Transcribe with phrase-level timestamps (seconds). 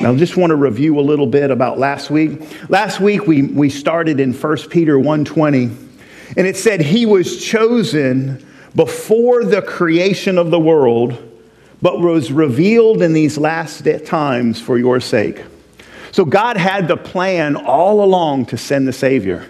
[0.00, 2.40] Now, I just want to review a little bit about last week.
[2.68, 5.76] Last week we, we started in 1 Peter 1:20,
[6.36, 8.44] and it said he was chosen
[8.74, 11.16] before the creation of the world,
[11.80, 15.44] but was revealed in these last times for your sake.
[16.10, 19.48] So God had the plan all along to send the Savior.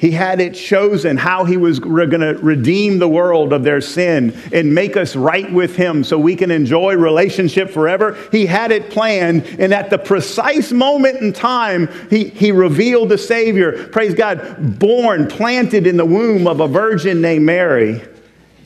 [0.00, 4.34] He had it chosen how he was going to redeem the world of their sin
[4.50, 8.16] and make us right with him so we can enjoy relationship forever.
[8.32, 13.18] He had it planned, and at the precise moment in time, he, he revealed the
[13.18, 13.88] Savior.
[13.88, 18.02] Praise God, born, planted in the womb of a virgin named Mary.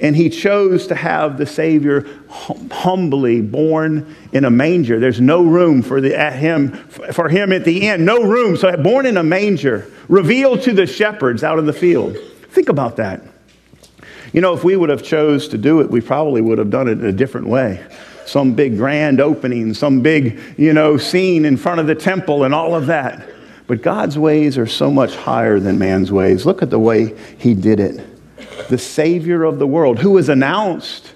[0.01, 4.99] And he chose to have the Savior humbly born in a manger.
[4.99, 8.05] There's no room for, the, at him, for him at the end.
[8.05, 8.57] No room.
[8.57, 12.17] So born in a manger, revealed to the shepherds out in the field.
[12.51, 13.23] Think about that.
[14.33, 16.89] You know, if we would have chose to do it, we probably would have done
[16.89, 17.85] it in a different way.
[18.27, 22.53] Some big grand opening, some big, you know, scene in front of the temple and
[22.53, 23.29] all of that.
[23.69, 26.45] But God's ways are so much higher than man's ways.
[26.45, 28.14] Look at the way he did it
[28.69, 31.13] the Savior of the world, who was announced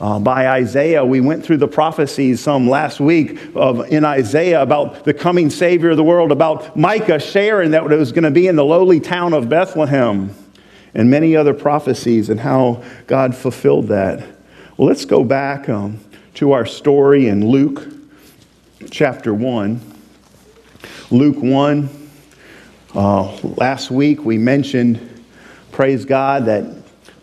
[0.00, 1.04] uh, by Isaiah.
[1.04, 5.90] We went through the prophecies some last week of, in Isaiah about the coming Savior
[5.90, 9.00] of the world, about Micah sharing that it was going to be in the lowly
[9.00, 10.34] town of Bethlehem,
[10.94, 14.18] and many other prophecies and how God fulfilled that.
[14.76, 16.00] Well, let's go back um,
[16.34, 17.86] to our story in Luke
[18.90, 19.80] chapter 1.
[21.10, 21.88] Luke 1.
[22.94, 25.24] Uh, last week we mentioned,
[25.70, 26.79] praise God, that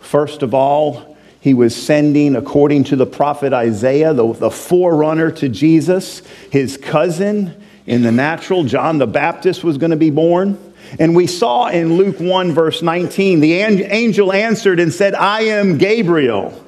[0.07, 5.49] First of all, he was sending, according to the prophet Isaiah, the, the forerunner to
[5.49, 10.57] Jesus, his cousin in the natural, John the Baptist, was going to be born.
[10.97, 15.77] And we saw in Luke 1, verse 19, the angel answered and said, I am
[15.77, 16.65] Gabriel.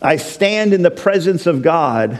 [0.00, 2.18] I stand in the presence of God,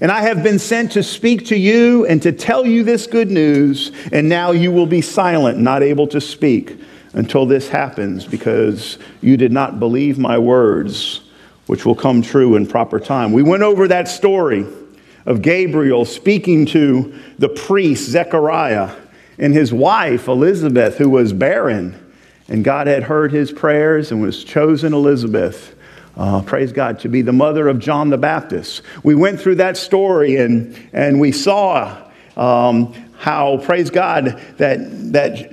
[0.00, 3.30] and I have been sent to speak to you and to tell you this good
[3.30, 6.76] news, and now you will be silent, not able to speak
[7.12, 11.20] until this happens because you did not believe my words,
[11.66, 13.32] which will come true in proper time.
[13.32, 14.66] We went over that story
[15.26, 18.94] of Gabriel speaking to the priest Zechariah
[19.38, 21.96] and his wife Elizabeth, who was barren.
[22.48, 25.76] And God had heard his prayers and was chosen Elizabeth.
[26.16, 28.82] Uh, praise God, to be the mother of John the Baptist.
[29.04, 35.52] We went through that story and, and we saw um, how, praise God, that, that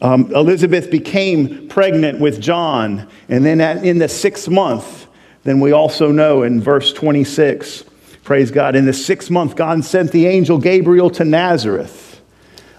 [0.00, 3.08] um, Elizabeth became pregnant with John.
[3.28, 5.06] And then at, in the sixth month,
[5.44, 7.84] then we also know in verse 26,
[8.22, 12.20] praise God, in the sixth month, God sent the angel Gabriel to Nazareth,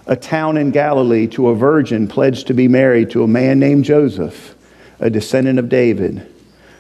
[0.05, 3.85] a town in Galilee, to a virgin pledged to be married to a man named
[3.85, 4.55] Joseph,
[4.99, 6.33] a descendant of David.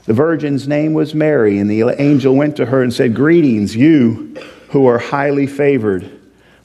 [0.05, 4.35] The virgin's name was Mary, and the angel went to her and said, Greetings, you
[4.69, 6.09] who are highly favored.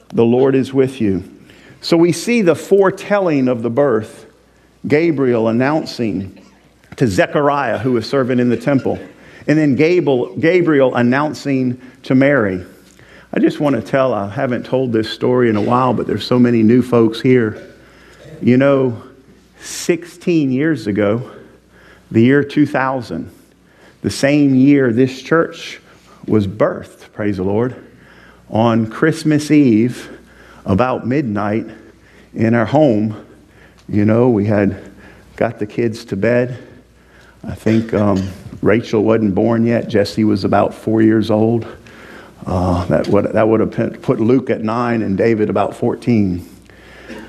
[0.09, 1.34] The Lord is with you.
[1.85, 4.25] So we see the foretelling of the birth,
[4.87, 6.43] Gabriel announcing
[6.95, 8.97] to Zechariah, who was serving in the temple,
[9.45, 12.65] and then Gabriel announcing to Mary.
[13.31, 16.25] I just want to tell, I haven't told this story in a while, but there's
[16.25, 17.75] so many new folks here.
[18.41, 19.03] You know,
[19.59, 21.35] 16 years ago,
[22.09, 23.29] the year 2000,
[24.01, 25.79] the same year this church
[26.25, 27.75] was birthed, praise the Lord,
[28.49, 30.14] on Christmas Eve,
[30.65, 31.67] about midnight
[32.33, 33.25] in our home,
[33.87, 34.91] you know, we had
[35.35, 36.61] got the kids to bed.
[37.43, 38.27] I think um,
[38.61, 39.87] Rachel wasn't born yet.
[39.87, 41.67] Jesse was about four years old.
[42.45, 46.49] Uh, that would, that would have put Luke at nine and David about 14.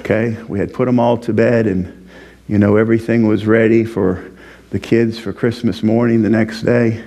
[0.00, 2.08] Okay, we had put them all to bed, and
[2.48, 4.30] you know, everything was ready for
[4.70, 7.04] the kids for Christmas morning the next day.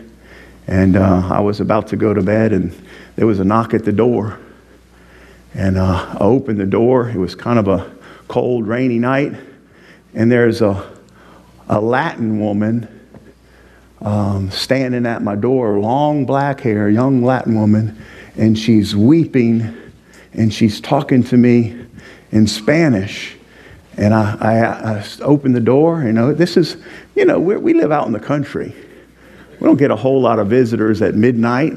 [0.68, 2.76] And uh, I was about to go to bed, and
[3.16, 4.38] there was a knock at the door.
[5.54, 7.10] And uh, I opened the door.
[7.10, 7.92] It was kind of a
[8.28, 9.34] cold, rainy night.
[10.14, 10.98] And there's a,
[11.68, 12.88] a Latin woman
[14.02, 18.04] um, standing at my door, long black hair, young Latin woman.
[18.38, 19.76] And she's weeping
[20.34, 21.86] and she's talking to me
[22.32, 23.36] in Spanish.
[23.98, 26.04] And I, I, I opened the door.
[26.04, 26.78] You know, this is,
[27.16, 28.74] you know, we live out in the country.
[29.60, 31.74] We don't get a whole lot of visitors at midnight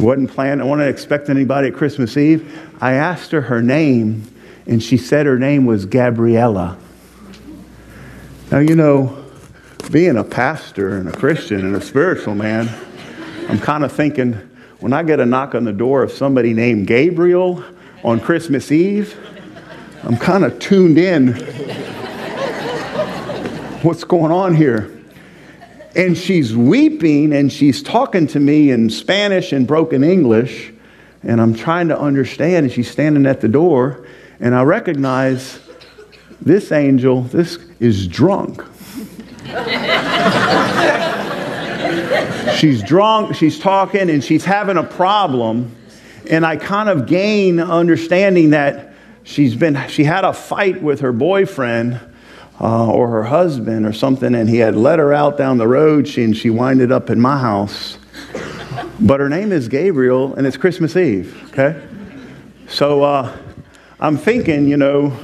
[0.00, 2.58] wasn't planning, I wasn't expecting anybody at Christmas Eve.
[2.80, 4.24] I asked her her name,
[4.66, 6.78] and she said her name was Gabriella.
[8.50, 9.24] Now, you know,
[9.90, 12.68] being a pastor and a Christian and a spiritual man,
[13.48, 14.34] I'm kind of thinking
[14.80, 17.62] when I get a knock on the door of somebody named Gabriel
[18.02, 19.18] on Christmas Eve,
[20.04, 21.34] I'm kind of tuned in.
[23.82, 24.99] What's going on here?
[25.94, 30.72] And she's weeping and she's talking to me in Spanish and broken English
[31.22, 32.66] and I'm trying to understand.
[32.66, 34.06] And she's standing at the door,
[34.38, 35.60] and I recognize
[36.40, 38.62] this angel, this is drunk.
[42.56, 45.76] she's drunk, she's talking, and she's having a problem.
[46.30, 48.94] And I kind of gain understanding that
[49.24, 52.00] she's been, she had a fight with her boyfriend
[52.60, 56.06] uh, or her husband or something, and he had let her out down the road,
[56.06, 57.98] she, and she winded up in my house.
[59.00, 61.80] But her name is Gabriel, and it's Christmas Eve, okay?
[62.68, 63.36] So uh,
[63.98, 65.16] I'm thinking, you know,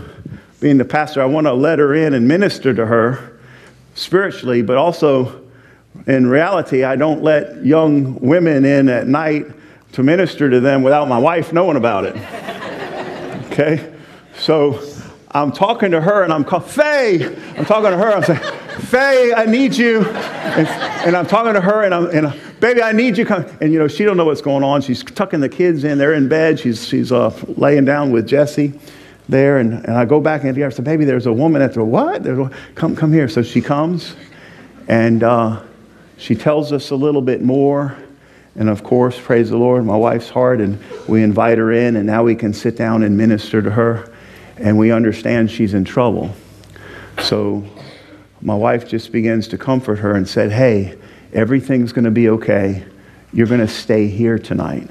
[0.61, 3.39] being the pastor, I want to let her in and minister to her
[3.95, 5.43] spiritually, but also
[6.07, 9.47] in reality, I don't let young women in at night
[9.93, 12.17] to minister to them without my wife knowing about it.
[13.53, 13.93] Okay?
[14.39, 14.81] So
[15.43, 17.25] I'm talking to her and I'm called Faye.
[17.57, 18.11] I'm talking to her.
[18.11, 18.41] I'm saying,
[18.81, 20.03] Faye, I need you.
[20.03, 23.27] And, and I'm talking to her and I'm, and baby, I need you.
[23.61, 24.81] And you know, she don't know what's going on.
[24.81, 25.99] She's tucking the kids in.
[25.99, 26.59] They're in bed.
[26.59, 28.73] She's, she's uh, laying down with Jesse
[29.29, 29.59] there.
[29.59, 32.23] And, and I go back and I said, baby, there's a woman at the, what?
[32.23, 33.29] There's come, come here.
[33.29, 34.17] So she comes
[34.89, 35.63] and uh,
[36.17, 37.97] she tells us a little bit more.
[38.55, 42.07] And of course, praise the Lord, my wife's heart, and we invite her in, and
[42.07, 44.11] now we can sit down and minister to her,
[44.59, 46.35] and we understand she's in trouble.
[47.23, 47.65] So
[48.41, 50.99] my wife just begins to comfort her and said, Hey,
[51.33, 52.85] everything's going to be okay.
[53.33, 54.91] You're going to stay here tonight.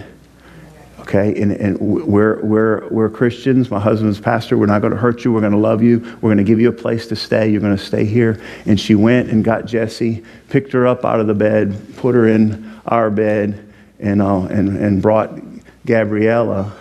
[0.99, 1.39] Okay?
[1.39, 3.69] And, and we're, we're, we're Christians.
[3.69, 4.57] My husband's pastor.
[4.57, 5.31] We're not going to hurt you.
[5.31, 5.99] We're going to love you.
[6.21, 7.49] We're going to give you a place to stay.
[7.49, 8.41] You're going to stay here.
[8.65, 12.27] And she went and got Jesse, picked her up out of the bed, put her
[12.27, 15.39] in our bed and, uh, and, and brought
[15.85, 16.75] Gabriella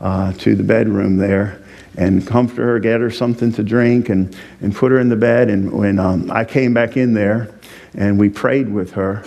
[0.00, 1.60] uh, to the bedroom there
[1.96, 5.50] and comfort her, get her something to drink, and, and put her in the bed.
[5.50, 7.52] And when um, I came back in there
[7.94, 9.24] and we prayed with her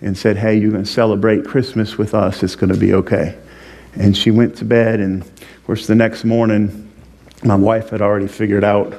[0.00, 3.38] and said, Hey, you're going to celebrate Christmas with us, it's going to be okay.
[3.96, 6.90] And she went to bed, and of course, the next morning,
[7.44, 8.94] my wife had already figured out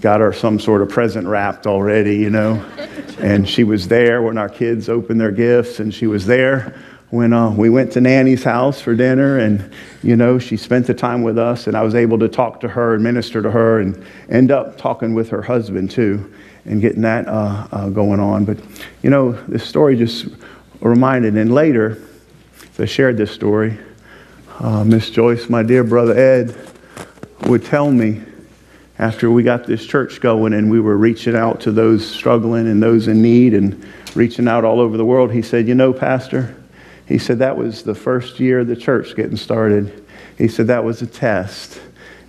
[0.00, 2.54] got her some sort of present wrapped already, you know.
[3.18, 6.74] and she was there when our kids opened their gifts, and she was there
[7.12, 9.38] when uh, we went to Nanny's house for dinner.
[9.38, 9.70] And,
[10.02, 12.68] you know, she spent the time with us, and I was able to talk to
[12.68, 16.32] her and minister to her and end up talking with her husband, too,
[16.64, 18.46] and getting that uh, uh, going on.
[18.46, 18.60] But,
[19.02, 20.26] you know, this story just
[20.80, 22.02] reminded, and later,
[22.78, 23.78] I shared this story,
[24.60, 26.56] uh, Miss Joyce, my dear brother Ed,
[27.42, 28.22] would tell me
[28.98, 32.82] after we got this church going and we were reaching out to those struggling and
[32.82, 36.56] those in need and reaching out all over the world, he said, You know, Pastor,
[37.06, 40.04] he said that was the first year of the church getting started.
[40.38, 41.80] He said that was a test.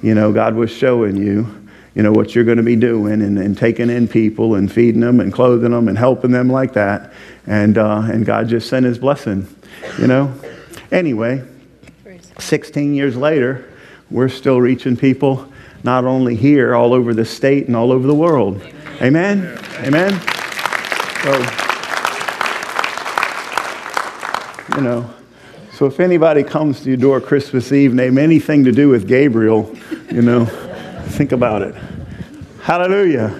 [0.01, 3.37] You know, God was showing you, you know, what you're going to be doing and,
[3.37, 7.13] and taking in people and feeding them and clothing them and helping them like that.
[7.45, 9.47] And, uh, and God just sent his blessing,
[9.99, 10.33] you know.
[10.91, 11.43] Anyway,
[12.39, 13.69] 16 years later,
[14.09, 15.51] we're still reaching people
[15.83, 18.61] not only here, all over the state and all over the world.
[19.01, 19.57] Amen?
[19.79, 20.11] Amen?
[21.23, 21.62] So,
[24.75, 25.13] you know,
[25.73, 29.75] so if anybody comes to your door Christmas Eve, name anything to do with Gabriel,
[30.11, 30.45] you know,
[31.09, 31.75] think about it.
[32.61, 33.39] Hallelujah.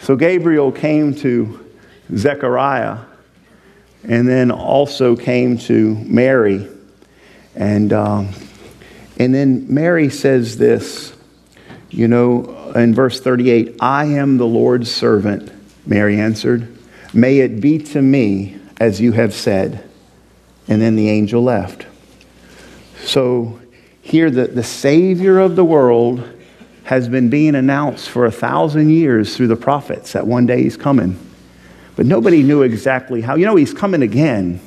[0.00, 1.70] So Gabriel came to
[2.14, 2.98] Zechariah
[4.02, 6.68] and then also came to Mary.
[7.54, 8.28] And um,
[9.18, 11.14] and then Mary says this,
[11.88, 15.50] you know, in verse 38 I am the Lord's servant,
[15.86, 16.76] Mary answered.
[17.14, 19.88] May it be to me as you have said.
[20.68, 21.86] And then the angel left.
[23.00, 23.60] So
[24.02, 26.28] here, the, the Savior of the world
[26.84, 30.76] has been being announced for a thousand years through the prophets that one day he's
[30.76, 31.18] coming.
[31.96, 33.36] But nobody knew exactly how.
[33.36, 34.60] You know, he's coming again.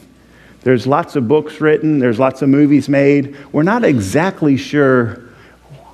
[0.61, 3.37] There's lots of books written, there's lots of movies made.
[3.53, 5.21] We're not exactly sure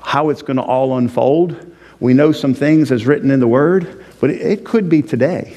[0.02, 1.76] how it's going to all unfold.
[2.00, 5.56] We know some things as written in the Word, but it, it could be today.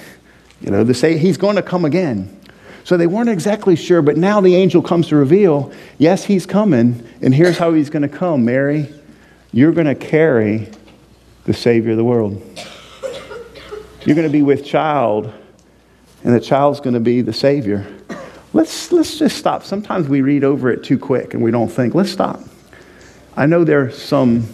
[0.60, 2.40] You know, to say he's going to come again.
[2.86, 7.04] So they weren't exactly sure, but now the angel comes to reveal yes, he's coming,
[7.20, 8.44] and here's how he's going to come.
[8.44, 8.88] Mary,
[9.52, 10.68] you're going to carry
[11.46, 12.40] the Savior of the world.
[14.04, 15.32] You're going to be with child,
[16.22, 17.84] and the child's going to be the Savior.
[18.52, 19.64] Let's, let's just stop.
[19.64, 21.92] Sometimes we read over it too quick and we don't think.
[21.92, 22.38] Let's stop.
[23.36, 24.46] I know there are some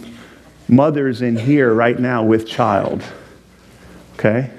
[0.67, 3.03] mothers in here right now with child,
[4.15, 4.49] okay?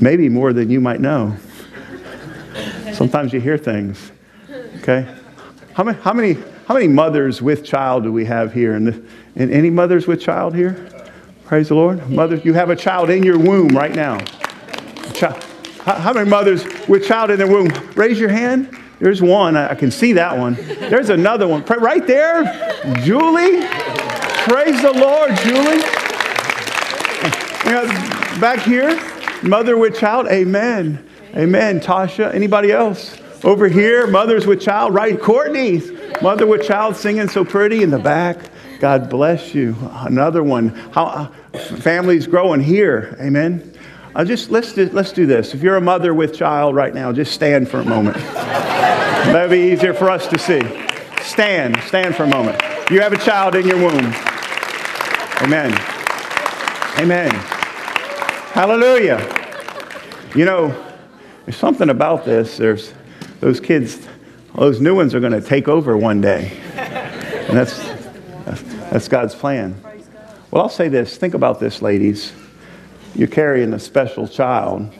[0.00, 1.36] Maybe more than you might know.
[2.92, 4.12] Sometimes you hear things,
[4.78, 5.06] okay?
[5.74, 6.34] How many, how many,
[6.66, 8.74] how many mothers with child do we have here?
[8.74, 10.88] And, and any mothers with child here?
[11.46, 12.08] Praise the Lord.
[12.10, 14.18] Mothers, you have a child in your womb right now.
[15.14, 15.42] Child.
[15.80, 17.68] How, many mothers with child in their womb?
[17.94, 18.78] Raise your hand.
[19.00, 19.56] There's one.
[19.56, 20.54] I can see that one.
[20.54, 21.64] There's another one.
[21.64, 22.44] Right there,
[23.02, 23.66] Julie.
[24.46, 25.82] Praise the Lord, Julie.
[27.64, 29.00] You know, back here,
[29.42, 30.28] mother with child.
[30.28, 31.08] Amen.
[31.34, 31.80] Amen.
[31.80, 32.34] Tasha.
[32.34, 33.16] Anybody else?
[33.44, 34.94] Over here, mothers with child.
[34.94, 35.20] Right.
[35.20, 35.80] Courtney,
[36.20, 38.38] mother with child singing so pretty in the back.
[38.78, 39.76] God bless you.
[39.92, 40.68] Another one.
[40.68, 43.16] How uh, families growing here.
[43.20, 43.72] Amen.
[44.14, 45.54] Uh, just let's do, let's do this.
[45.54, 48.18] If you're a mother with child right now, just stand for a moment.
[48.18, 50.60] That'd be easier for us to see.
[51.22, 52.60] Stand, stand for a moment.
[52.90, 54.12] You have a child in your womb.
[55.40, 55.72] Amen.
[56.98, 57.30] Amen.
[58.52, 59.18] Hallelujah.
[60.34, 60.91] You know,
[61.44, 62.56] there's something about this.
[62.56, 62.92] There's
[63.40, 64.06] those kids,
[64.54, 66.52] those new ones are going to take over one day.
[66.74, 67.78] And that's,
[68.90, 69.80] that's, God's plan.
[70.50, 71.16] Well, I'll say this.
[71.16, 72.32] Think about this, ladies
[73.14, 74.92] you're carrying a special child.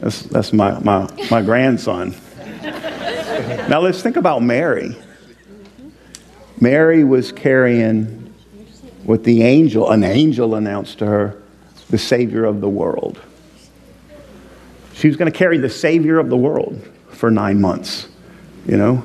[0.00, 2.14] That's, that's my, my, my grandson.
[2.62, 4.96] now let's think about Mary.
[6.60, 8.32] Mary was carrying
[9.04, 11.42] what the angel, an angel announced to her,
[11.88, 13.20] the Savior of the world.
[14.98, 18.08] She was going to carry the Savior of the world for nine months,
[18.66, 19.04] you know?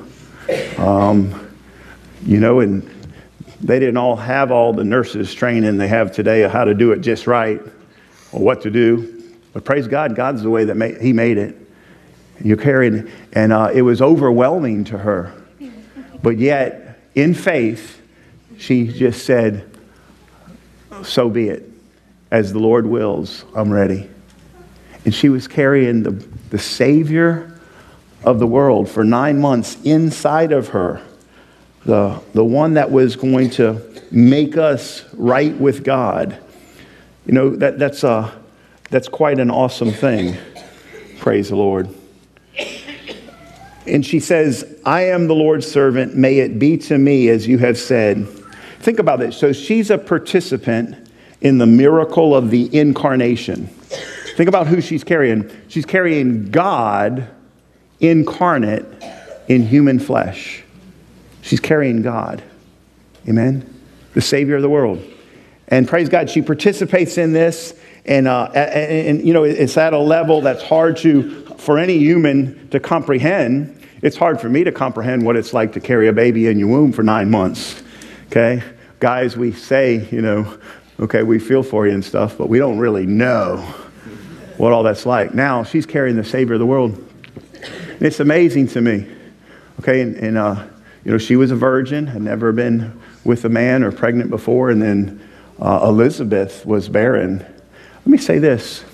[0.76, 1.48] Um,
[2.26, 2.82] you know, and
[3.60, 6.90] they didn't all have all the nurses training they have today of how to do
[6.90, 7.60] it just right
[8.32, 9.22] or what to do.
[9.52, 11.56] But praise God, God's the way that He made it.
[12.42, 15.32] You carried, and uh, it was overwhelming to her.
[16.24, 18.02] But yet, in faith,
[18.58, 19.70] she just said,
[21.04, 21.70] So be it.
[22.32, 24.10] As the Lord wills, I'm ready.
[25.04, 26.12] And she was carrying the,
[26.50, 27.58] the Savior
[28.24, 31.02] of the world for nine months inside of her,
[31.84, 36.38] the, the one that was going to make us right with God.
[37.26, 38.30] You know, that, that's, uh,
[38.90, 40.36] that's quite an awesome thing.
[41.18, 41.88] Praise the Lord.
[43.86, 46.16] And she says, I am the Lord's servant.
[46.16, 48.26] May it be to me as you have said.
[48.80, 49.36] Think about this.
[49.36, 53.68] So she's a participant in the miracle of the incarnation.
[54.34, 55.50] Think about who she's carrying.
[55.68, 57.28] She's carrying God
[58.00, 58.84] incarnate
[59.46, 60.64] in human flesh.
[61.42, 62.42] She's carrying God.
[63.28, 63.68] Amen?
[64.14, 65.02] The Savior of the world.
[65.68, 67.78] And praise God, she participates in this.
[68.06, 71.98] And, uh, and, and, you know, it's at a level that's hard to, for any
[71.98, 73.80] human to comprehend.
[74.02, 76.68] It's hard for me to comprehend what it's like to carry a baby in your
[76.68, 77.82] womb for nine months.
[78.26, 78.62] Okay?
[78.98, 80.58] Guys, we say, you know,
[80.98, 83.64] okay, we feel for you and stuff, but we don't really know
[84.56, 85.34] what all that's like.
[85.34, 86.92] Now, she's carrying the Savior of the world.
[87.62, 89.06] And it's amazing to me.
[89.80, 90.00] Okay?
[90.00, 90.66] And, and uh,
[91.04, 94.70] you know, she was a virgin, had never been with a man or pregnant before,
[94.70, 95.28] and then
[95.60, 97.38] uh, Elizabeth was barren.
[97.38, 98.84] Let me say this.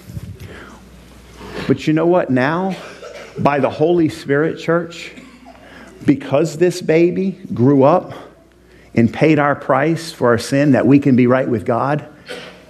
[1.67, 2.31] But you know what?
[2.31, 2.77] Now,
[3.39, 5.13] by the Holy Spirit, church,
[6.05, 8.13] because this baby grew up
[8.95, 12.07] and paid our price for our sin that we can be right with God,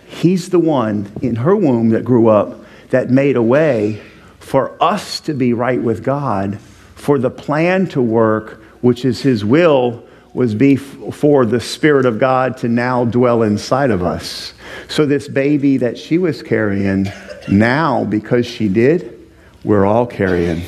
[0.06, 2.59] he's the one in her womb that grew up
[2.90, 4.02] that made a way
[4.38, 6.58] for us to be right with God,
[6.94, 12.20] for the plan to work, which is his will was be for the Spirit of
[12.20, 14.54] God to now dwell inside of us.
[14.88, 17.08] So, this baby that she was carrying,
[17.48, 19.28] now, because she did,
[19.64, 20.62] we're all carrying.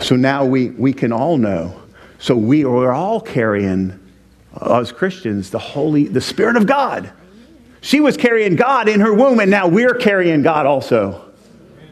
[0.00, 1.80] So now we, we can all know.
[2.18, 3.98] So we are all carrying,
[4.60, 7.12] uh, as Christians, the Holy, the Spirit of God.
[7.88, 11.32] She was carrying God in her womb, and now we're carrying God also.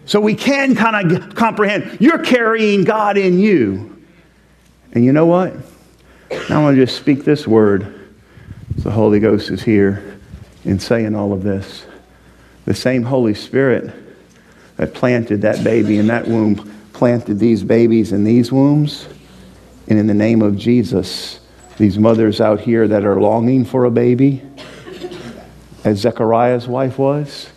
[0.04, 4.04] So we can kind of comprehend you're carrying God in you.
[4.92, 5.54] And you know what?
[6.50, 8.10] Now I want to just speak this word.
[8.76, 10.20] The Holy Ghost is here
[10.66, 11.86] in saying all of this.
[12.66, 13.90] The same Holy Spirit
[14.76, 16.56] that planted that baby in that womb
[16.92, 19.08] planted these babies in these wombs.
[19.88, 21.40] And in the name of Jesus,
[21.78, 24.42] these mothers out here that are longing for a baby,
[25.86, 27.48] as Zechariah's wife was,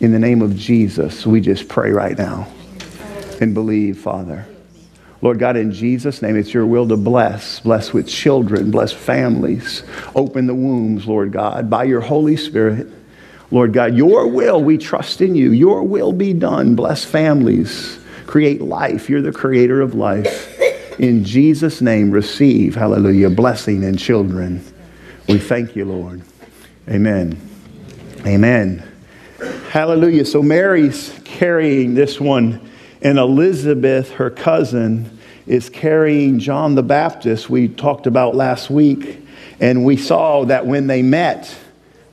[0.00, 2.48] in the name of Jesus, we just pray right now
[3.38, 4.46] and believe, Father.
[5.20, 9.82] Lord God, in Jesus' name, it's your will to bless, bless with children, bless families,
[10.14, 12.88] open the wombs, Lord God, by your Holy Spirit.
[13.50, 15.52] Lord God, your will, we trust in you.
[15.52, 16.74] Your will be done.
[16.74, 19.10] Bless families, create life.
[19.10, 20.98] You're the creator of life.
[20.98, 24.64] In Jesus' name, receive, hallelujah, blessing in children.
[25.28, 26.22] We thank you, Lord.
[26.88, 27.49] Amen.
[28.26, 28.82] Amen.
[29.70, 30.24] Hallelujah.
[30.24, 32.70] So Mary's carrying this one
[33.02, 39.26] and Elizabeth, her cousin, is carrying John the Baptist, we talked about last week.
[39.58, 41.54] And we saw that when they met,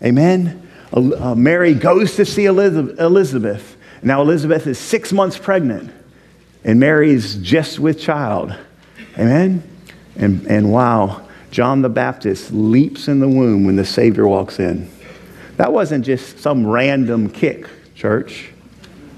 [0.03, 3.77] amen, uh, Mary goes to see Elizabeth.
[4.01, 5.93] Now, Elizabeth is six months pregnant.
[6.63, 8.55] And Mary's just with child.
[9.17, 9.63] Amen?
[10.15, 14.89] And, and wow, John the Baptist leaps in the womb when the Savior walks in.
[15.57, 18.51] That wasn't just some random kick, church.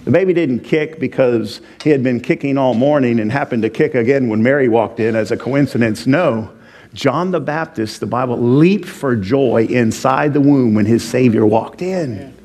[0.06, 3.94] The baby didn't kick because he had been kicking all morning and happened to kick
[3.94, 6.08] again when Mary walked in as a coincidence.
[6.08, 6.50] No.
[6.94, 11.82] John the Baptist, the Bible, leaped for joy inside the womb when his Savior walked
[11.82, 12.36] in.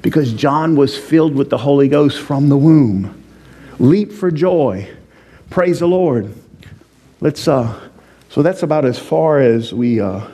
[0.00, 3.22] Because John was filled with the Holy Ghost from the womb.
[3.78, 4.90] Leap for joy.
[5.50, 6.34] Praise the Lord.
[7.20, 7.78] Let's, uh,
[8.30, 10.26] so that's about as far as we uh,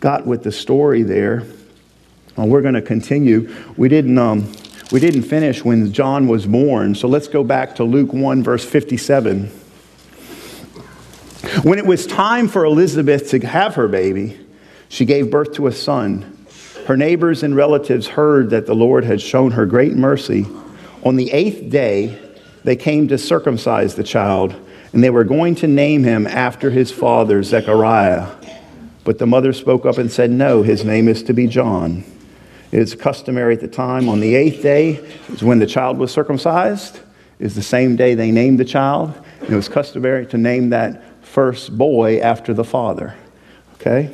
[0.00, 1.44] got with the story there.
[2.36, 3.54] We're going to continue.
[3.76, 4.52] We didn't, um,
[4.92, 8.64] we didn't finish when John was born, so let's go back to Luke 1, verse
[8.64, 9.48] 57.
[11.62, 14.38] When it was time for Elizabeth to have her baby,
[14.88, 16.46] she gave birth to a son.
[16.86, 20.46] Her neighbors and relatives heard that the Lord had shown her great mercy.
[21.02, 22.18] On the eighth day,
[22.64, 24.54] they came to circumcise the child
[24.92, 28.28] and they were going to name him after his father, Zechariah.
[29.04, 32.04] But the mother spoke up and said, No, his name is to be John.
[32.72, 34.96] It is customary at the time on the eighth day,
[35.28, 37.00] is when the child was circumcised,
[37.38, 39.14] is the same day they named the child.
[39.42, 43.14] It was customary to name that first boy after the father.
[43.74, 44.10] Okay?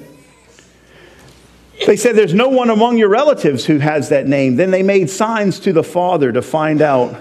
[1.87, 4.56] They said, There's no one among your relatives who has that name.
[4.56, 7.14] Then they made signs to the father to find out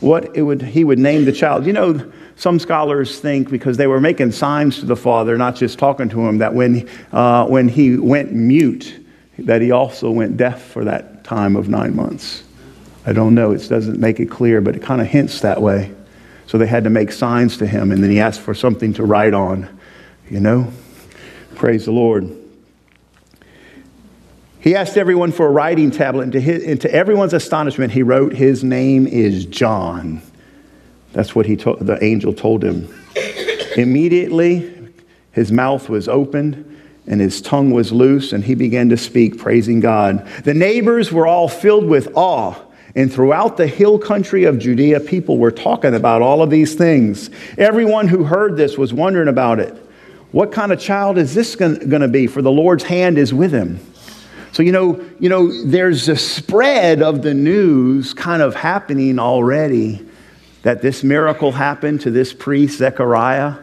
[0.00, 1.66] what it would, he would name the child.
[1.66, 5.78] You know, some scholars think because they were making signs to the father, not just
[5.78, 9.03] talking to him, that when, uh, when he went mute,
[9.38, 12.44] that he also went deaf for that time of nine months.
[13.06, 13.52] I don't know.
[13.52, 15.92] It doesn't make it clear, but it kind of hints that way.
[16.46, 19.04] So they had to make signs to him, and then he asked for something to
[19.04, 19.68] write on.
[20.30, 20.72] You know?
[21.54, 22.30] Praise the Lord.
[24.60, 28.02] He asked everyone for a writing tablet, and to, his, and to everyone's astonishment, he
[28.02, 30.22] wrote, His name is John.
[31.12, 32.88] That's what he told, the angel told him.
[33.76, 34.92] Immediately,
[35.32, 36.70] his mouth was opened
[37.06, 40.26] and his tongue was loose, and he began to speak, praising God.
[40.44, 42.54] The neighbors were all filled with awe.
[42.96, 47.28] And throughout the hill country of Judea, people were talking about all of these things.
[47.58, 49.74] Everyone who heard this was wondering about it.
[50.30, 52.26] What kind of child is this going to be?
[52.26, 53.80] For the Lord's hand is with him.
[54.52, 60.06] So, you know, you know, there's a spread of the news kind of happening already
[60.62, 63.56] that this miracle happened to this priest, Zechariah,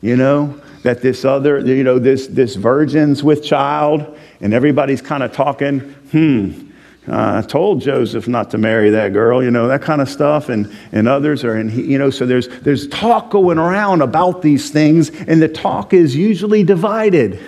[0.00, 5.22] you know, that this other, you know, this, this virgin's with child, and everybody's kind
[5.22, 6.70] of talking, hmm,
[7.08, 10.74] uh, told Joseph not to marry that girl, you know, that kind of stuff, and,
[10.92, 15.10] and others are, and you know, so there's, there's talk going around about these things,
[15.10, 17.40] and the talk is usually divided,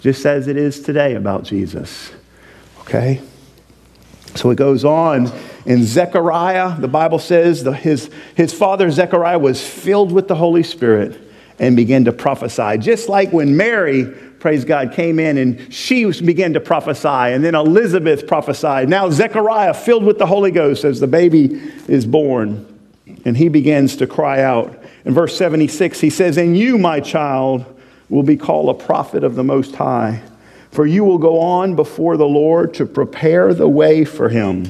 [0.00, 2.12] just as it is today about Jesus.
[2.80, 3.20] Okay?
[4.36, 5.32] So it goes on
[5.64, 10.62] in Zechariah, the Bible says the, his, his father Zechariah was filled with the Holy
[10.62, 11.25] Spirit
[11.58, 12.78] and began to prophesy.
[12.78, 14.04] Just like when Mary,
[14.38, 18.88] praise God, came in and she began to prophesy, and then Elizabeth prophesied.
[18.88, 22.66] Now Zechariah, filled with the Holy Ghost, as the baby is born,
[23.24, 24.78] and he begins to cry out.
[25.04, 27.64] In verse 76, he says, And you, my child,
[28.08, 30.22] will be called a prophet of the Most High,
[30.70, 34.64] for you will go on before the Lord to prepare the way for him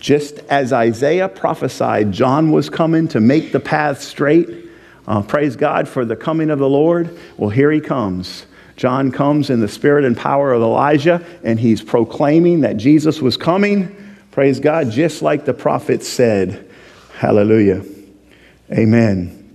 [0.00, 4.67] just as Isaiah prophesied, John was coming to make the path straight.
[5.08, 7.18] Uh, praise God for the coming of the Lord.
[7.38, 8.44] Well, here he comes.
[8.76, 13.38] John comes in the spirit and power of Elijah, and he's proclaiming that Jesus was
[13.38, 13.96] coming.
[14.32, 16.70] Praise God, just like the prophet said.
[17.14, 17.82] Hallelujah.
[18.70, 19.50] Amen.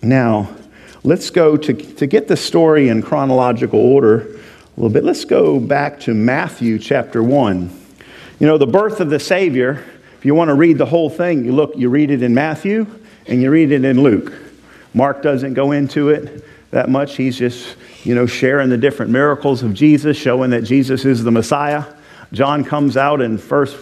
[0.00, 0.56] Now,
[1.04, 5.04] let's go to, to get the story in chronological order a little bit.
[5.04, 7.78] Let's go back to Matthew chapter 1.
[8.40, 9.84] You know, the birth of the Savior,
[10.16, 12.86] if you want to read the whole thing, you look, you read it in Matthew
[13.26, 14.32] and you read it in Luke.
[14.98, 17.14] Mark doesn't go into it that much.
[17.14, 21.30] He's just, you know, sharing the different miracles of Jesus, showing that Jesus is the
[21.30, 21.84] Messiah.
[22.32, 23.76] John comes out in first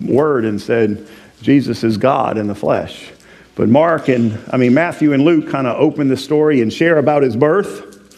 [0.00, 1.04] word and said,
[1.40, 3.10] Jesus is God in the flesh.
[3.56, 6.98] But Mark and, I mean, Matthew and Luke kind of open the story and share
[6.98, 8.14] about his birth.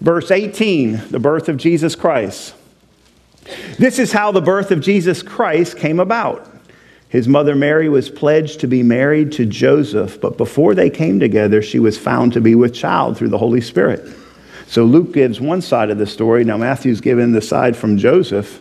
[0.00, 2.54] Verse 18, the birth of Jesus Christ.
[3.76, 6.48] This is how the birth of Jesus Christ came about.
[7.12, 11.60] His mother Mary was pledged to be married to Joseph, but before they came together,
[11.60, 14.16] she was found to be with child through the Holy Spirit.
[14.66, 16.42] So Luke gives one side of the story.
[16.42, 18.60] Now Matthew's given the side from Joseph.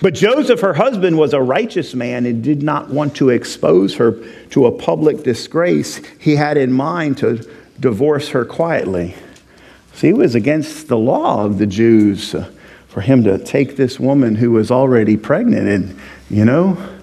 [0.00, 4.22] But Joseph, her husband, was a righteous man and did not want to expose her
[4.50, 6.00] to a public disgrace.
[6.20, 7.44] He had in mind to
[7.80, 9.16] divorce her quietly.
[9.94, 12.36] See, it was against the law of the Jews
[12.86, 15.98] for him to take this woman who was already pregnant and,
[16.30, 16.93] you know,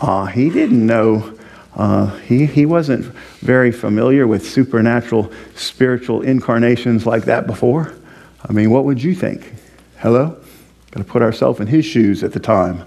[0.00, 1.36] uh, he didn't know
[1.76, 3.04] Uh, he, he wasn't
[3.40, 7.94] very familiar with supernatural spiritual incarnations like that before.
[8.48, 9.54] I mean, what would you think?
[9.98, 10.36] Hello?
[10.90, 12.84] Got to put ourselves in his shoes at the time.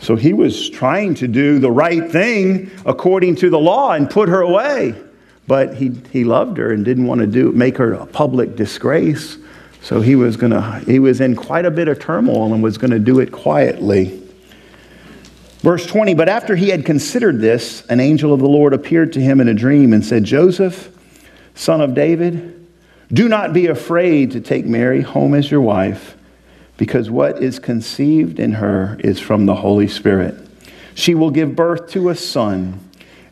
[0.00, 4.30] So he was trying to do the right thing according to the law and put
[4.30, 4.94] her away.
[5.46, 9.36] But he, he loved her and didn't want to do, make her a public disgrace.
[9.82, 12.92] So he was, gonna, he was in quite a bit of turmoil and was going
[12.92, 14.23] to do it quietly.
[15.64, 19.20] Verse 20 But after he had considered this, an angel of the Lord appeared to
[19.20, 20.94] him in a dream and said, Joseph,
[21.54, 22.66] son of David,
[23.10, 26.18] do not be afraid to take Mary home as your wife,
[26.76, 30.34] because what is conceived in her is from the Holy Spirit.
[30.94, 32.78] She will give birth to a son,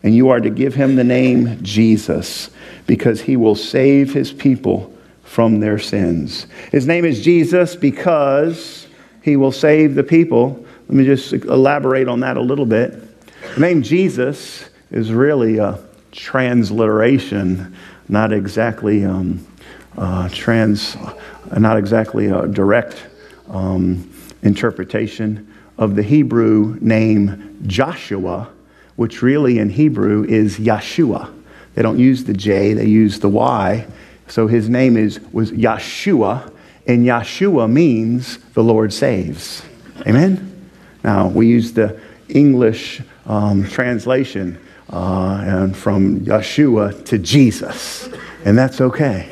[0.03, 2.49] and you are to give him the name Jesus,
[2.87, 4.91] because he will save his people
[5.23, 6.47] from their sins.
[6.71, 8.87] His name is Jesus because
[9.21, 10.65] he will save the people.
[10.93, 12.93] Let me just elaborate on that a little bit.
[13.55, 15.79] The name Jesus is really a
[16.11, 17.75] transliteration,
[18.11, 19.43] not exactly um,
[19.97, 20.99] uh, trans,
[21.57, 23.07] not exactly a direct
[23.49, 28.51] um, interpretation of the Hebrew name Joshua,
[28.97, 31.33] which really in Hebrew is Yeshua.
[31.75, 33.87] They don't use the J, they use the Y.
[34.29, 36.53] So his name is, was Yeshua,
[36.87, 39.63] and Yeshua means the Lord saves.
[40.07, 40.52] Amen?
[41.05, 44.59] Now, we use the English um, translation
[44.91, 48.09] uh, and from Yeshua to Jesus,
[48.45, 49.29] and that's okay.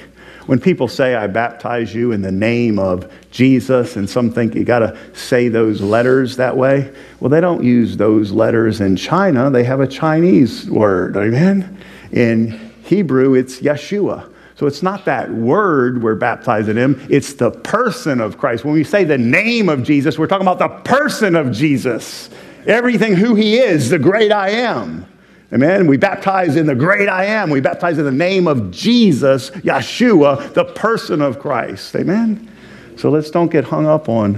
[0.46, 4.64] When people say, I baptize you in the name of Jesus, and some think you
[4.64, 9.50] got to say those letters that way, well, they don't use those letters in China.
[9.50, 11.78] They have a Chinese word, amen?
[12.10, 14.32] In Hebrew, it's Yeshua.
[14.60, 18.62] So it's not that word we're baptizing him, it's the person of Christ.
[18.62, 22.28] When we say the name of Jesus, we're talking about the person of Jesus.
[22.66, 25.06] Everything who he is, the great I am.
[25.50, 25.86] Amen.
[25.86, 27.48] We baptize in the great I am.
[27.48, 31.96] We baptize in the name of Jesus, Yeshua, the person of Christ.
[31.96, 32.52] Amen.
[32.98, 34.34] So let's don't get hung up on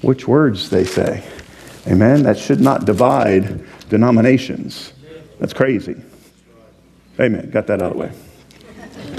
[0.00, 1.22] which words they say.
[1.86, 2.24] Amen.
[2.24, 4.92] That should not divide denominations.
[5.38, 5.94] That's crazy.
[7.20, 7.48] Amen.
[7.50, 8.12] Got that out of the way.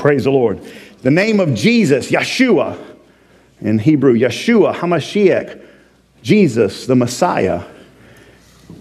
[0.04, 0.60] Praise the Lord.
[1.02, 2.78] The name of Jesus, Yeshua,
[3.62, 5.66] in Hebrew, Yeshua, Hamashiach,
[6.22, 7.64] Jesus, the Messiah.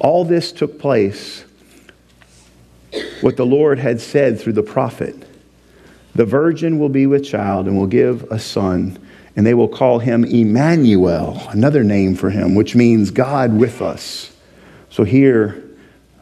[0.01, 1.45] All this took place,
[3.21, 5.15] what the Lord had said through the prophet.
[6.17, 8.99] The virgin will be with child and will give a son,
[9.37, 14.33] and they will call him Emmanuel, another name for him, which means God with us.
[14.91, 15.63] So here,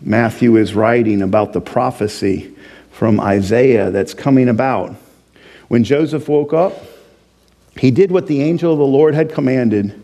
[0.03, 2.55] Matthew is writing about the prophecy
[2.91, 4.95] from Isaiah that's coming about.
[5.69, 6.75] When Joseph woke up,
[7.79, 10.01] he did what the angel of the Lord had commanded,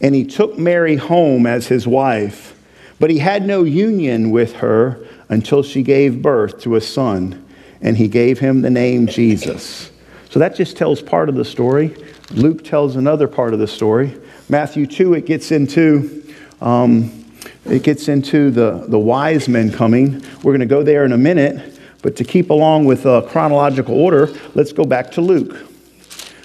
[0.00, 2.58] and he took Mary home as his wife.
[3.00, 7.44] But he had no union with her until she gave birth to a son,
[7.80, 9.90] and he gave him the name Jesus.
[10.30, 11.96] So that just tells part of the story.
[12.30, 14.18] Luke tells another part of the story.
[14.48, 16.24] Matthew 2, it gets into.
[16.60, 17.18] Um,
[17.64, 20.22] it gets into the, the wise men coming.
[20.42, 21.77] We're going to go there in a minute.
[22.02, 25.56] But to keep along with a chronological order, let's go back to Luke.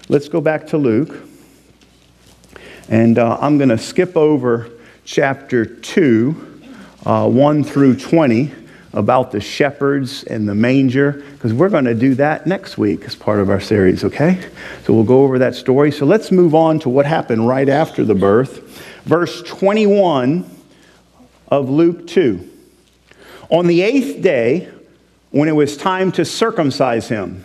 [0.10, 1.16] Let's go back to Luke.
[2.90, 4.70] And uh, I'm going to skip over
[5.06, 6.62] chapter 2,
[7.06, 8.52] uh, 1 through 20,
[8.94, 13.16] about the shepherds and the manger, because we're going to do that next week as
[13.16, 14.40] part of our series, okay?
[14.86, 15.92] So we'll go over that story.
[15.92, 18.60] So let's move on to what happened right after the birth.
[19.06, 20.50] Verse 21
[21.48, 22.50] of Luke 2.
[23.50, 24.70] On the eighth day,
[25.34, 27.44] when it was time to circumcise him.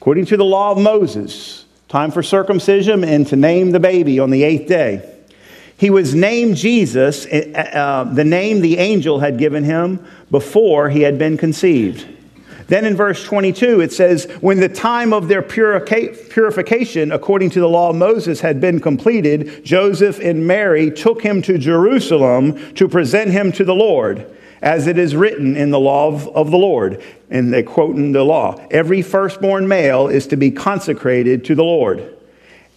[0.00, 4.30] According to the law of Moses, time for circumcision and to name the baby on
[4.30, 5.14] the eighth day.
[5.76, 11.02] He was named Jesus, uh, uh, the name the angel had given him before he
[11.02, 12.08] had been conceived.
[12.68, 17.68] Then in verse 22, it says, When the time of their purification, according to the
[17.68, 23.30] law of Moses, had been completed, Joseph and Mary took him to Jerusalem to present
[23.30, 24.34] him to the Lord
[24.64, 27.00] as it is written in the law of, of the Lord.
[27.28, 31.62] And they quote in the law every firstborn male is to be consecrated to the
[31.62, 32.16] Lord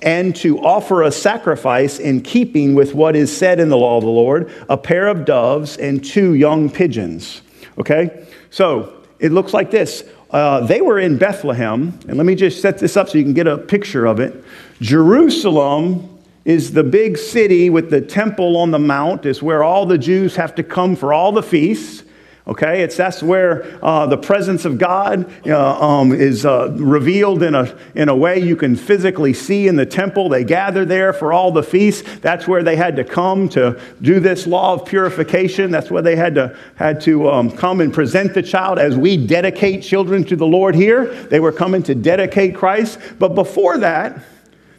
[0.01, 4.03] and to offer a sacrifice in keeping with what is said in the law of
[4.03, 7.41] the Lord a pair of doves and two young pigeons.
[7.79, 8.27] Okay?
[8.51, 10.03] So it looks like this.
[10.29, 13.33] Uh, they were in Bethlehem, and let me just set this up so you can
[13.33, 14.43] get a picture of it.
[14.81, 16.16] Jerusalem
[16.47, 20.37] is the big city with the temple on the mount, is where all the Jews
[20.37, 22.03] have to come for all the feasts.
[22.47, 27.53] Okay, it's that's where uh, the presence of God uh, um, is uh, revealed in
[27.53, 30.29] a in a way you can physically see in the temple.
[30.29, 32.19] They gather there for all the feasts.
[32.19, 35.69] That's where they had to come to do this law of purification.
[35.69, 39.17] That's where they had to had to um, come and present the child as we
[39.17, 41.13] dedicate children to the Lord here.
[41.25, 42.99] They were coming to dedicate Christ.
[43.19, 44.23] But before that,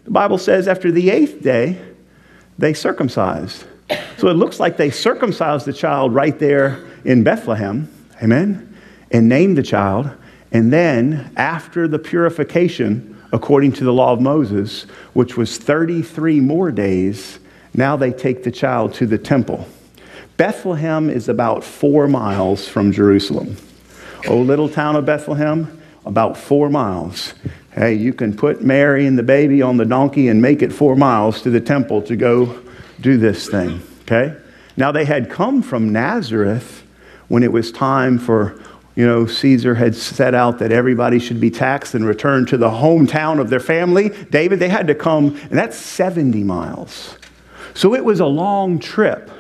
[0.09, 1.79] the Bible says after the eighth day,
[2.57, 3.67] they circumcised.
[4.17, 7.93] So it looks like they circumcised the child right there in Bethlehem,
[8.23, 8.75] amen,
[9.11, 10.11] and named the child.
[10.51, 16.71] And then, after the purification, according to the law of Moses, which was 33 more
[16.71, 17.39] days,
[17.75, 19.69] now they take the child to the temple.
[20.39, 23.59] Bethlehem is about four miles from Jerusalem.
[24.27, 27.35] Oh, little town of Bethlehem, about four miles.
[27.79, 30.97] Hey, you can put Mary and the baby on the donkey and make it four
[30.97, 32.61] miles to the temple to go
[33.01, 33.81] do this thing.
[34.03, 34.37] Okay?
[34.77, 36.83] Now they had come from Nazareth
[37.29, 38.61] when it was time for,
[38.97, 42.69] you know, Caesar had set out that everybody should be taxed and return to the
[42.69, 44.09] hometown of their family.
[44.09, 47.17] David, they had to come, and that's 70 miles.
[47.75, 49.31] So it was a long trip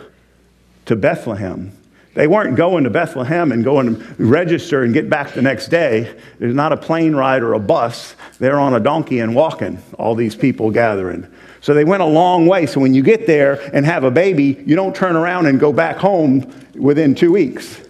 [0.87, 1.73] to Bethlehem.
[2.19, 6.19] They weren't going to Bethlehem and going to register and get back the next day.
[6.41, 8.17] There's not a plane ride or a bus.
[8.41, 11.33] They're on a donkey and walking, all these people gathering.
[11.61, 12.67] So they went a long way.
[12.67, 15.73] So when you get there and have a baby, you don't turn around and go
[15.73, 17.83] back home within two weeks.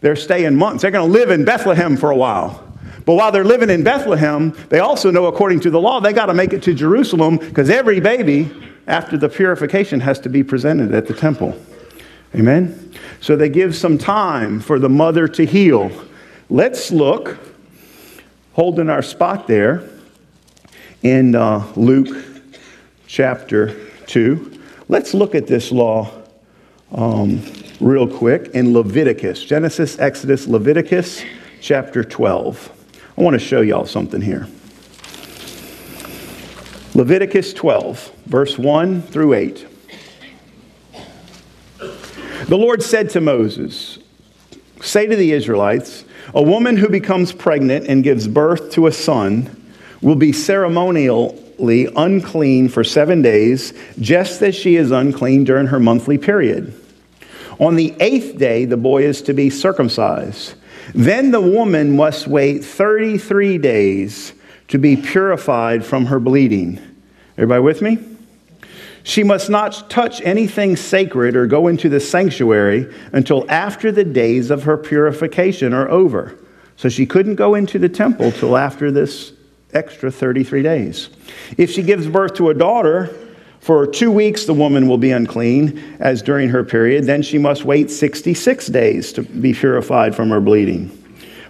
[0.00, 0.82] They're staying months.
[0.82, 2.68] They're going to live in Bethlehem for a while.
[3.04, 6.26] But while they're living in Bethlehem, they also know, according to the law, they got
[6.26, 8.50] to make it to Jerusalem because every baby,
[8.88, 11.56] after the purification, has to be presented at the temple.
[12.34, 12.94] Amen?
[13.20, 15.90] So they give some time for the mother to heal.
[16.50, 17.38] Let's look,
[18.52, 19.88] holding our spot there,
[21.02, 22.24] in uh, Luke
[23.06, 23.74] chapter
[24.06, 24.60] 2.
[24.88, 26.10] Let's look at this law
[26.92, 27.42] um,
[27.80, 31.22] real quick in Leviticus Genesis, Exodus, Leviticus
[31.60, 32.72] chapter 12.
[33.16, 34.48] I want to show y'all something here.
[36.94, 39.67] Leviticus 12, verse 1 through 8.
[42.46, 43.98] The Lord said to Moses,
[44.80, 49.54] Say to the Israelites, a woman who becomes pregnant and gives birth to a son
[50.00, 56.18] will be ceremonially unclean for seven days, just as she is unclean during her monthly
[56.18, 56.72] period.
[57.58, 60.54] On the eighth day, the boy is to be circumcised.
[60.94, 64.32] Then the woman must wait 33 days
[64.68, 66.78] to be purified from her bleeding.
[67.36, 67.98] Everybody with me?
[69.08, 74.50] She must not touch anything sacred or go into the sanctuary until after the days
[74.50, 76.38] of her purification are over.
[76.76, 79.32] So she couldn't go into the temple till after this
[79.72, 81.08] extra 33 days.
[81.56, 83.08] If she gives birth to a daughter,
[83.60, 87.04] for two weeks the woman will be unclean, as during her period.
[87.04, 90.88] Then she must wait 66 days to be purified from her bleeding.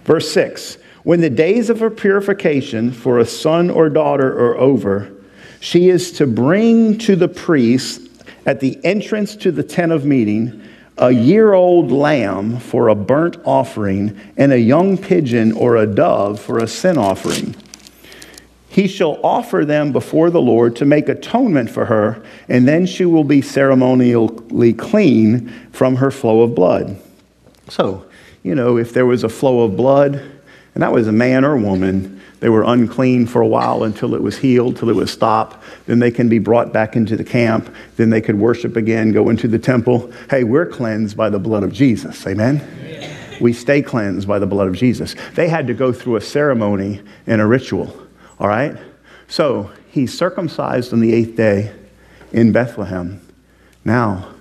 [0.05, 5.11] Verse 6 When the days of her purification for a son or daughter are over,
[5.59, 8.01] she is to bring to the priest
[8.45, 10.63] at the entrance to the tent of meeting
[10.97, 16.39] a year old lamb for a burnt offering, and a young pigeon or a dove
[16.39, 17.55] for a sin offering
[18.69, 23.03] he shall offer them before the Lord to make atonement for her, and then she
[23.03, 26.97] will be ceremonially clean from her flow of blood.
[27.67, 28.05] So,
[28.43, 30.23] you know, if there was a flow of blood,
[30.75, 34.21] and that was a man or woman, they were unclean for a while until it
[34.21, 35.57] was healed, till it was stopped.
[35.87, 37.73] Then they can be brought back into the camp.
[37.97, 40.11] Then they could worship again, go into the temple.
[40.29, 42.25] Hey, we're cleansed by the blood of Jesus.
[42.25, 42.61] Amen?
[42.81, 43.37] Amen.
[43.41, 45.15] We stay cleansed by the blood of Jesus.
[45.35, 47.95] They had to go through a ceremony and a ritual.
[48.39, 48.77] All right?
[49.27, 51.73] So he's circumcised on the eighth day
[52.31, 53.21] in Bethlehem.
[53.83, 54.33] Now,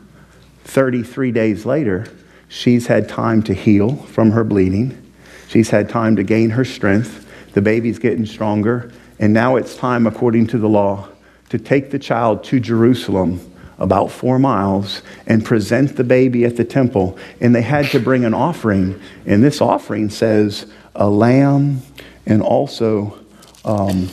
[0.65, 2.07] 33 days later,
[2.49, 5.03] she's had time to heal from her bleeding.
[5.49, 7.25] She's had time to gain her strength.
[7.53, 8.91] The baby's getting stronger.
[9.19, 11.09] And now it's time, according to the law,
[11.49, 13.41] to take the child to Jerusalem,
[13.79, 17.19] about four miles, and present the baby at the temple.
[17.41, 19.01] And they had to bring an offering.
[19.27, 21.83] And this offering says a lamb
[22.27, 23.19] and also
[23.65, 24.09] um,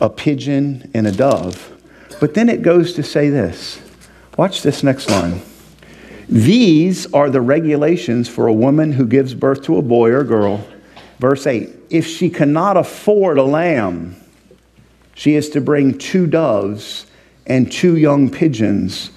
[0.00, 1.72] a pigeon, and a dove.
[2.20, 3.80] But then it goes to say this.
[4.36, 5.40] Watch this next line.
[6.28, 10.66] These are the regulations for a woman who gives birth to a boy or girl.
[11.18, 14.16] Verse 8 If she cannot afford a lamb,
[15.14, 17.06] she is to bring two doves
[17.46, 19.10] and two young pigeons,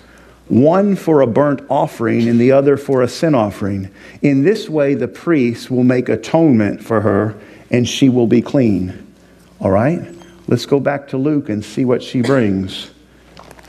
[0.47, 3.91] one for a burnt offering and the other for a sin offering.
[4.21, 7.35] In this way, the priest will make atonement for her
[7.69, 9.13] and she will be clean.
[9.59, 10.13] All right?
[10.47, 12.91] Let's go back to Luke and see what she brings.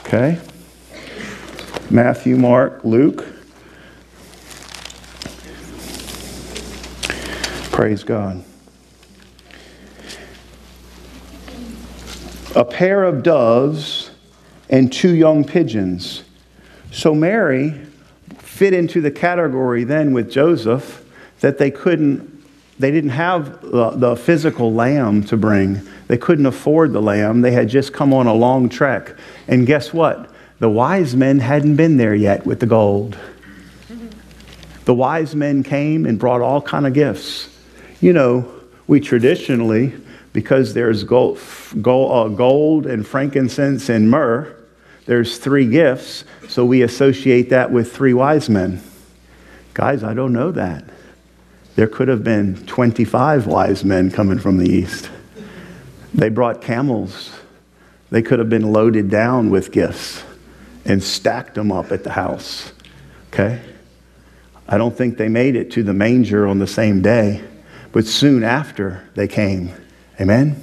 [0.01, 0.39] Okay?
[1.91, 3.27] Matthew, Mark, Luke.
[7.79, 8.43] Praise God.
[12.57, 14.11] A pair of doves
[14.69, 16.25] and two young pigeons.
[16.91, 17.81] So Mary
[18.39, 21.05] fit into the category then with Joseph
[21.39, 22.43] that they couldn't
[22.81, 25.81] they didn't have the, the, physical lamb to bring.
[26.09, 27.43] They couldn't afford the lamb.
[27.43, 29.15] They had just come on a long trek.
[29.47, 30.33] And guess what?
[30.59, 33.17] The wise men hadn't been there yet with the gold.
[34.85, 37.55] The wise men came and brought all kind of gifts.
[38.01, 38.53] You know,
[38.87, 39.95] we traditionally,
[40.33, 41.41] because there's gold,
[41.83, 44.55] gold, uh, gold and frankincense and myrrh,
[45.07, 48.83] there's three gifts, so we associate that with three wise men.
[49.75, 50.85] Guys, I don't know that.
[51.77, 55.09] There could have been 25 wise men coming from the east.
[56.13, 57.31] They brought camels.
[58.11, 60.25] They could have been loaded down with gifts
[60.85, 62.73] and stacked them up at the house.
[63.33, 63.61] Okay?
[64.69, 67.43] I don't think they made it to the manger on the same day,
[67.93, 69.73] but soon after they came.
[70.21, 70.61] Amen?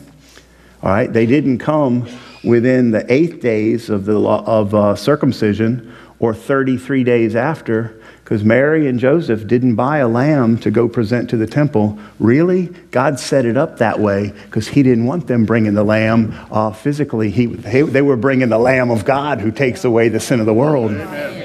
[0.84, 1.12] All right?
[1.12, 2.08] They didn't come
[2.44, 8.44] within the eighth days of, the, law, of uh, circumcision or 33 days after, because
[8.44, 12.00] Mary and Joseph didn't buy a lamb to go present to the temple.
[12.20, 12.68] Really?
[12.92, 16.72] God set it up that way because He didn't want them bringing the lamb uh,
[16.72, 17.32] physically.
[17.32, 20.46] He, he, they were bringing the Lamb of God who takes away the sin of
[20.46, 20.92] the world.
[20.92, 21.36] Amen.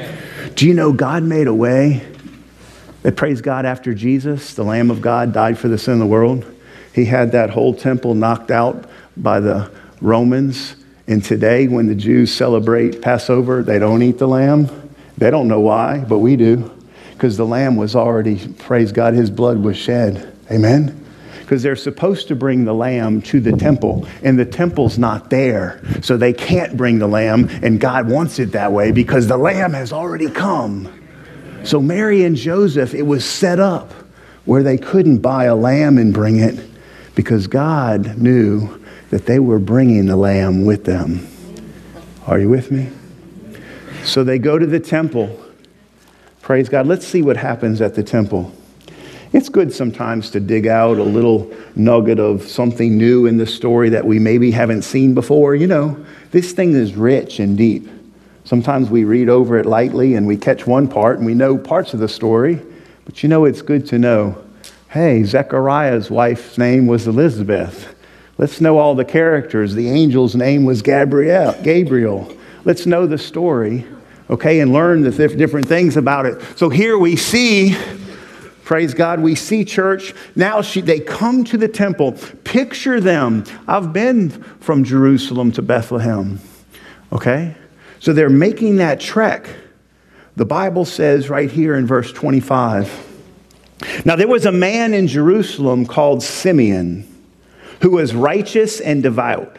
[0.55, 2.07] Do you know God made a way
[3.03, 6.07] that, praise God, after Jesus, the Lamb of God, died for the sin of the
[6.07, 6.45] world?
[6.95, 10.77] He had that whole temple knocked out by the Romans
[11.11, 14.69] and today, when the Jews celebrate Passover, they don't eat the lamb.
[15.19, 16.71] They don't know why, but we do.
[17.15, 20.33] Because the lamb was already, praise God, his blood was shed.
[20.53, 21.05] Amen?
[21.41, 25.83] Because they're supposed to bring the lamb to the temple, and the temple's not there.
[26.01, 29.73] So they can't bring the lamb, and God wants it that way because the lamb
[29.73, 31.00] has already come.
[31.65, 33.93] So Mary and Joseph, it was set up
[34.45, 36.59] where they couldn't buy a lamb and bring it
[37.15, 41.27] because God knew that they were bringing the lamb with them.
[42.27, 42.89] Are you with me?
[44.05, 45.39] So they go to the temple.
[46.41, 46.87] Praise God.
[46.87, 48.53] Let's see what happens at the temple.
[49.33, 53.91] It's good sometimes to dig out a little nugget of something new in the story
[53.91, 55.55] that we maybe haven't seen before.
[55.55, 57.89] You know, this thing is rich and deep.
[58.51, 61.95] Sometimes we read over it lightly and we catch one part and we know parts
[61.95, 62.61] of the story,
[63.05, 64.45] but you know, it's good to know
[64.89, 67.95] hey, Zechariah's wife's name was Elizabeth.
[68.39, 69.77] Let's know all the characters.
[69.77, 71.55] The angel's name was Gabriel.
[71.63, 72.37] Gabriel.
[72.65, 73.87] Let's know the story,
[74.29, 76.43] okay, and learn the different things about it.
[76.57, 77.77] So here we see,
[78.65, 80.13] praise God, we see church.
[80.35, 82.19] Now she, they come to the temple.
[82.43, 83.45] Picture them.
[83.69, 86.41] I've been from Jerusalem to Bethlehem,
[87.13, 87.55] okay?
[88.01, 89.49] So they're making that trek.
[90.37, 93.07] The Bible says right here in verse 25.
[94.05, 97.07] Now there was a man in Jerusalem called Simeon
[97.83, 99.57] who was righteous and devout.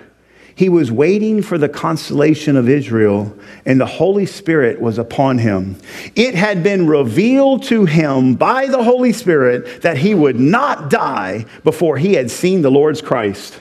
[0.54, 5.78] He was waiting for the consolation of Israel, and the Holy Spirit was upon him.
[6.16, 11.46] It had been revealed to him by the Holy Spirit that he would not die
[11.64, 13.60] before he had seen the Lord's Christ.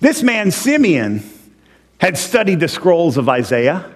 [0.00, 1.24] This man, Simeon,
[1.98, 3.90] had studied the scrolls of Isaiah.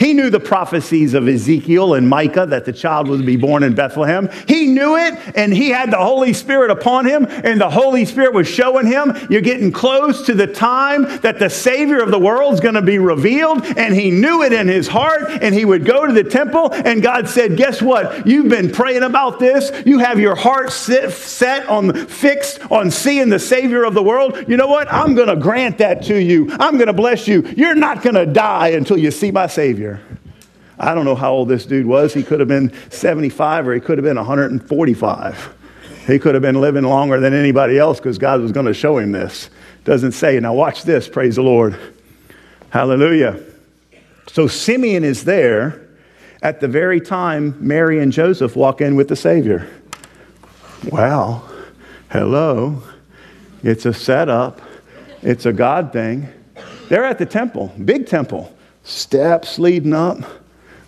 [0.00, 3.74] He knew the prophecies of Ezekiel and Micah that the child would be born in
[3.74, 4.30] Bethlehem.
[4.48, 8.32] He knew it, and he had the Holy Spirit upon him, and the Holy Spirit
[8.32, 12.54] was showing him, You're getting close to the time that the Savior of the world
[12.54, 13.62] is going to be revealed.
[13.76, 17.02] And he knew it in his heart, and he would go to the temple, and
[17.02, 18.26] God said, Guess what?
[18.26, 19.70] You've been praying about this.
[19.84, 24.48] You have your heart set on, fixed on seeing the Savior of the world.
[24.48, 24.90] You know what?
[24.90, 26.48] I'm going to grant that to you.
[26.52, 27.42] I'm going to bless you.
[27.54, 29.89] You're not going to die until you see my Savior.
[30.78, 32.14] I don't know how old this dude was.
[32.14, 35.56] He could have been 75 or he could have been 145.
[36.06, 38.98] He could have been living longer than anybody else because God was going to show
[38.98, 39.50] him this.
[39.84, 40.40] Doesn't say.
[40.40, 41.08] Now, watch this.
[41.08, 41.78] Praise the Lord.
[42.70, 43.42] Hallelujah.
[44.26, 45.88] So, Simeon is there
[46.42, 49.68] at the very time Mary and Joseph walk in with the Savior.
[50.90, 51.48] Wow.
[52.10, 52.82] Hello.
[53.62, 54.62] It's a setup,
[55.20, 56.28] it's a God thing.
[56.88, 60.18] They're at the temple, big temple steps leading up,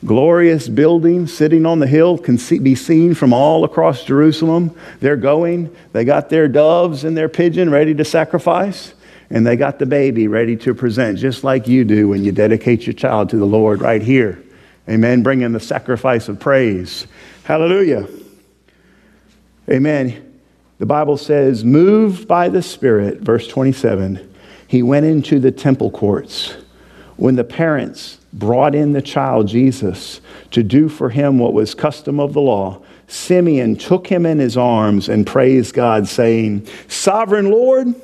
[0.05, 4.77] glorious building sitting on the hill can see, be seen from all across Jerusalem.
[5.01, 8.95] They're going, they got their doves and their pigeon ready to sacrifice,
[9.31, 12.87] and they got the baby ready to present, just like you do when you dedicate
[12.87, 14.43] your child to the Lord right here.
[14.89, 15.23] Amen.
[15.23, 17.07] Bringing the sacrifice of praise.
[17.45, 18.09] Hallelujah.
[19.71, 20.41] Amen.
[20.79, 24.35] The Bible says, moved by the Spirit, verse 27,
[24.67, 26.57] he went into the temple courts
[27.23, 30.21] when the parents brought in the child Jesus
[30.51, 34.57] to do for him what was custom of the law, Simeon took him in his
[34.57, 37.95] arms and praised God, saying, Sovereign Lord,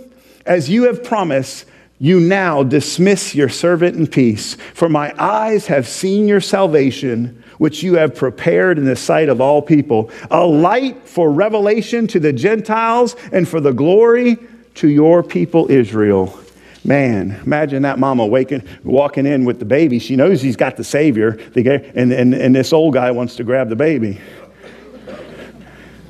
[0.47, 1.64] as you have promised,
[1.99, 7.83] you now dismiss your servant in peace, for my eyes have seen your salvation, which
[7.83, 12.33] you have prepared in the sight of all people, a light for revelation to the
[12.33, 14.37] Gentiles and for the glory
[14.75, 16.39] to your people Israel.
[16.85, 19.99] Man, imagine that mama waking, walking in with the baby.
[19.99, 23.68] She knows he's got the Savior, and, and, and this old guy wants to grab
[23.68, 24.20] the baby.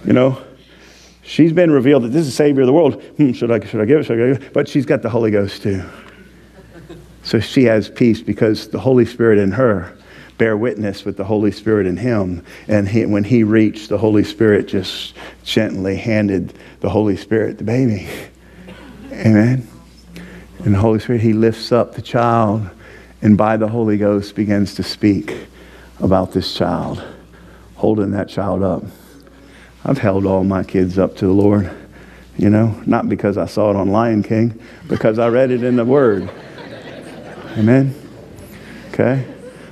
[0.04, 0.42] You know,
[1.22, 3.02] she's been revealed that this is the Savior of the world.
[3.16, 4.04] Hmm, should, I, should I give it?
[4.04, 4.52] Should I give it?
[4.52, 5.82] But she's got the Holy Ghost too.
[7.22, 9.94] So she has peace because the Holy Spirit in her
[10.38, 12.44] bear witness with the Holy Spirit in him.
[12.68, 15.14] And he, when he reached, the Holy Spirit just
[15.44, 18.08] gently handed the Holy Spirit the baby.
[19.12, 19.68] Amen.
[20.64, 22.68] And the Holy Spirit, he lifts up the child
[23.20, 25.46] and by the Holy Ghost begins to speak
[26.00, 27.02] about this child,
[27.76, 28.84] holding that child up.
[29.84, 31.70] I've held all my kids up to the Lord,
[32.36, 35.76] you know, not because I saw it on Lion King, because I read it in
[35.76, 36.30] the Word.
[37.56, 37.94] Amen.
[38.92, 39.24] Okay?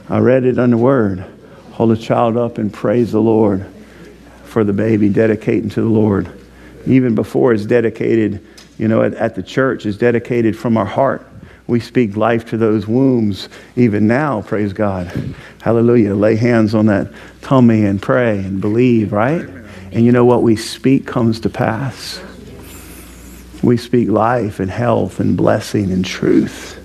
[0.08, 1.24] I read it in the Word.
[1.72, 3.66] Hold a child up and praise the Lord
[4.44, 6.32] for the baby, dedicating to the Lord.
[6.86, 8.44] Even before it's dedicated,
[8.78, 11.26] you know, at, at the church, is dedicated from our heart.
[11.66, 15.34] We speak life to those wombs even now, praise God.
[15.60, 16.14] Hallelujah.
[16.14, 17.12] Lay hands on that
[17.42, 19.42] tummy and pray and believe, right?
[19.92, 22.20] And you know what we speak comes to pass.
[23.62, 26.75] We speak life and health and blessing and truth.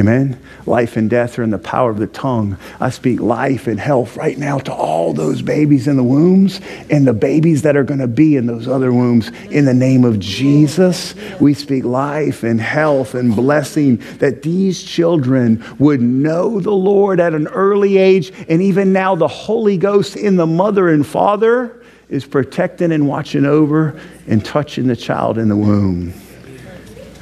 [0.00, 0.40] Amen.
[0.64, 2.56] Life and death are in the power of the tongue.
[2.80, 7.06] I speak life and health right now to all those babies in the wombs and
[7.06, 9.28] the babies that are going to be in those other wombs.
[9.50, 15.62] In the name of Jesus, we speak life and health and blessing that these children
[15.78, 18.32] would know the Lord at an early age.
[18.48, 23.44] And even now, the Holy Ghost in the mother and father is protecting and watching
[23.44, 26.14] over and touching the child in the womb.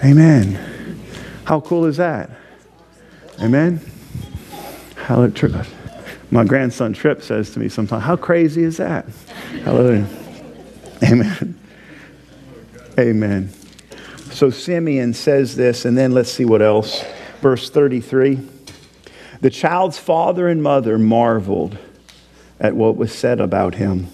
[0.04, 0.54] Amen.
[1.44, 2.37] How cool is that?
[3.40, 3.80] Amen?
[4.96, 5.64] Hallelujah.
[6.30, 9.06] My grandson Trip says to me sometimes, How crazy is that?
[9.62, 10.06] Hallelujah.
[11.02, 11.58] Amen.
[12.98, 13.50] Amen.
[14.32, 17.04] So Simeon says this, and then let's see what else.
[17.40, 18.40] Verse 33
[19.40, 21.78] The child's father and mother marveled
[22.60, 24.08] at what was said about him.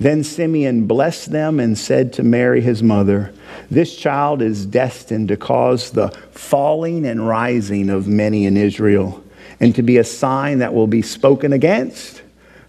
[0.00, 3.32] Then Simeon blessed them and said to Mary, his mother,
[3.70, 9.22] This child is destined to cause the falling and rising of many in Israel,
[9.60, 12.22] and to be a sign that will be spoken against,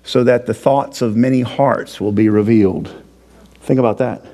[0.04, 2.94] so that the thoughts of many hearts will be revealed.
[3.62, 4.26] Think about that.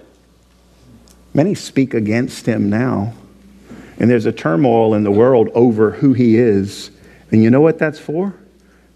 [1.34, 3.13] Many speak against him now,
[3.99, 6.91] and there's a turmoil in the world over who he is.
[7.32, 8.34] And you know what that's for?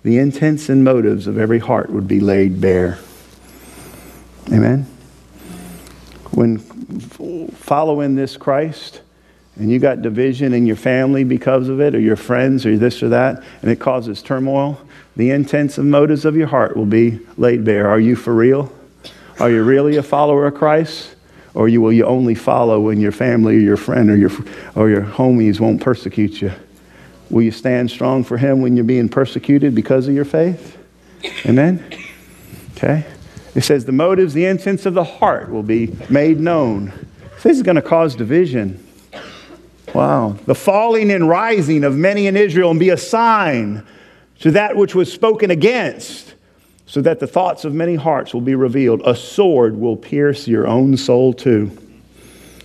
[0.03, 2.97] The intents and motives of every heart would be laid bare.
[4.53, 4.83] Amen.
[6.31, 6.57] When
[7.53, 9.01] following this Christ,
[9.55, 13.03] and you got division in your family because of it, or your friends, or this
[13.03, 14.79] or that, and it causes turmoil,
[15.15, 17.89] the intents and motives of your heart will be laid bare.
[17.89, 18.71] Are you for real?
[19.39, 21.15] Are you really a follower of Christ?
[21.53, 24.31] Or you, will you only follow when your family or your friend or your,
[24.75, 26.51] or your homies won't persecute you?
[27.29, 30.77] Will you stand strong for Him when you're being persecuted because of your faith?
[31.45, 31.83] Amen?
[32.77, 33.05] Okay?
[33.55, 36.93] It says the motives, the intents of the heart will be made known.
[37.41, 38.85] This is going to cause division.
[39.93, 40.37] Wow.
[40.45, 43.85] The falling and rising of many in Israel and be a sign
[44.41, 46.35] to that which was spoken against,
[46.85, 49.01] so that the thoughts of many hearts will be revealed.
[49.05, 51.71] A sword will pierce your own soul too.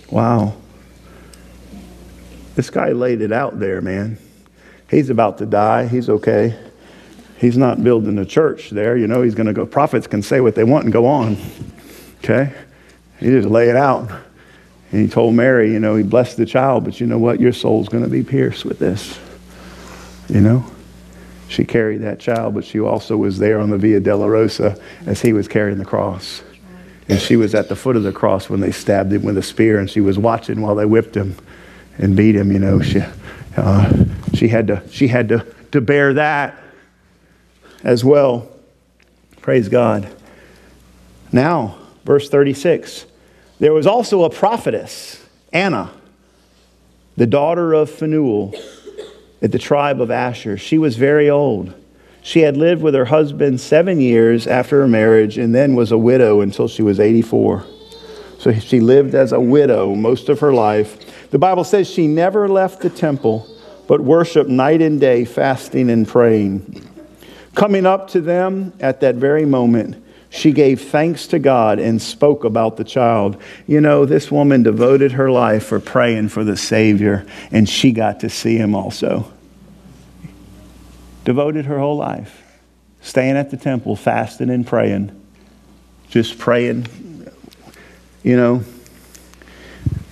[0.09, 0.55] Wow.
[2.55, 4.17] This guy laid it out there, man.
[4.89, 5.87] He's about to die.
[5.87, 6.57] He's okay.
[7.37, 8.95] He's not building a church there.
[8.97, 9.65] You know, he's going to go.
[9.65, 11.37] Prophets can say what they want and go on.
[12.19, 12.53] Okay?
[13.19, 14.09] He just lay it out.
[14.91, 17.39] And he told Mary, you know, he blessed the child, but you know what?
[17.39, 19.19] Your soul's going to be pierced with this.
[20.29, 20.65] You know?
[21.47, 25.33] She carried that child, but she also was there on the Via Dolorosa as he
[25.33, 26.41] was carrying the cross.
[27.07, 29.43] And she was at the foot of the cross when they stabbed him with a
[29.43, 31.35] spear, and she was watching while they whipped him
[31.97, 32.51] and beat him.
[32.51, 33.03] You know, she,
[33.57, 36.57] uh, she had to, she had to, to bear that
[37.85, 38.49] as well.
[39.39, 40.13] Praise God.
[41.31, 43.05] Now, verse 36
[43.57, 45.23] there was also a prophetess,
[45.53, 45.89] Anna,
[47.15, 48.53] the daughter of Phanuel,
[49.41, 50.57] at the tribe of Asher.
[50.57, 51.73] She was very old.
[52.21, 55.97] She had lived with her husband seven years after her marriage and then was a
[55.97, 57.65] widow until she was 84.
[58.39, 61.29] So she lived as a widow most of her life.
[61.29, 63.47] The Bible says she never left the temple
[63.87, 66.94] but worshiped night and day, fasting and praying.
[67.55, 72.43] Coming up to them at that very moment, she gave thanks to God and spoke
[72.43, 73.41] about the child.
[73.65, 78.19] You know, this woman devoted her life for praying for the Savior, and she got
[78.19, 79.31] to see him also.
[81.23, 82.43] Devoted her whole life,
[82.99, 85.17] staying at the temple, fasting and praying,
[86.09, 86.87] just praying.
[88.21, 88.63] You know,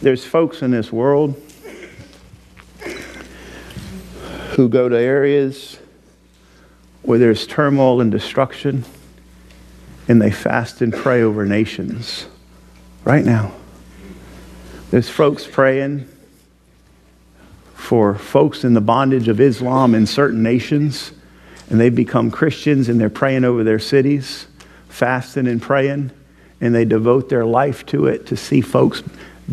[0.01, 1.35] there's folks in this world
[4.51, 5.79] who go to areas
[7.04, 8.84] where there's turmoil and destruction
[10.08, 12.26] and they fast and pray over nations
[13.04, 13.54] right now.
[14.91, 16.08] There's folks praying
[17.74, 21.12] for folks in the bondage of Islam in certain nations,
[21.70, 24.47] and they've become Christians and they're praying over their cities,
[24.89, 26.12] fasting and praying,
[26.62, 29.04] and they devote their life to it to see folks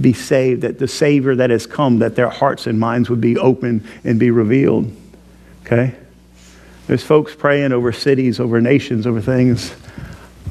[0.00, 3.36] be saved, that the Savior that has come, that their hearts and minds would be
[3.36, 4.94] open and be revealed.
[5.66, 5.94] Okay?
[6.90, 9.72] There's folks praying over cities, over nations, over things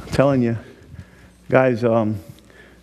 [0.02, 0.58] I'm telling you,
[1.50, 2.18] guys, um,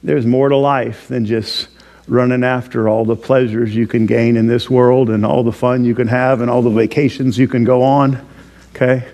[0.03, 1.69] there's more to life than just
[2.07, 5.87] running after all the pleasures you can gain in this world and all the fun
[5.87, 8.29] you can have and all the vacations you can go on.
[8.75, 9.09] Okay?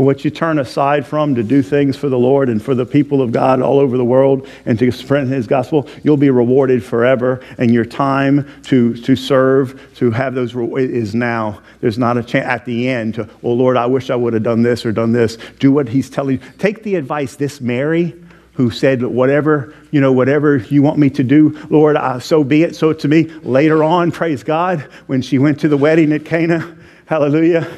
[0.00, 2.86] For what you turn aside from to do things for the Lord and for the
[2.86, 6.82] people of God all over the world and to spread His gospel, you'll be rewarded
[6.82, 7.44] forever.
[7.58, 11.60] And your time to, to serve, to have those is now.
[11.82, 14.42] There's not a chance at the end to, well, Lord, I wish I would have
[14.42, 15.36] done this or done this.
[15.58, 16.50] Do what He's telling you.
[16.56, 18.18] Take the advice this Mary
[18.54, 22.74] who said, whatever, you know, whatever you want me to do, Lord, so be it.
[22.74, 26.74] So to me, later on, praise God, when she went to the wedding at Cana,
[27.04, 27.70] hallelujah,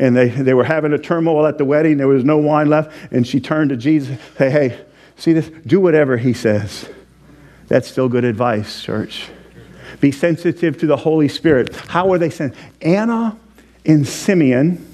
[0.00, 1.98] and they, they were having a turmoil at the wedding.
[1.98, 2.90] There was no wine left.
[3.12, 4.80] And she turned to Jesus, say, hey,
[5.16, 5.50] see this?
[5.66, 6.88] Do whatever he says.
[7.68, 9.28] That's still good advice, church.
[10.00, 11.76] Be sensitive to the Holy Spirit.
[11.76, 12.64] How are they sensitive?
[12.80, 13.38] Anna
[13.84, 14.86] and Simeon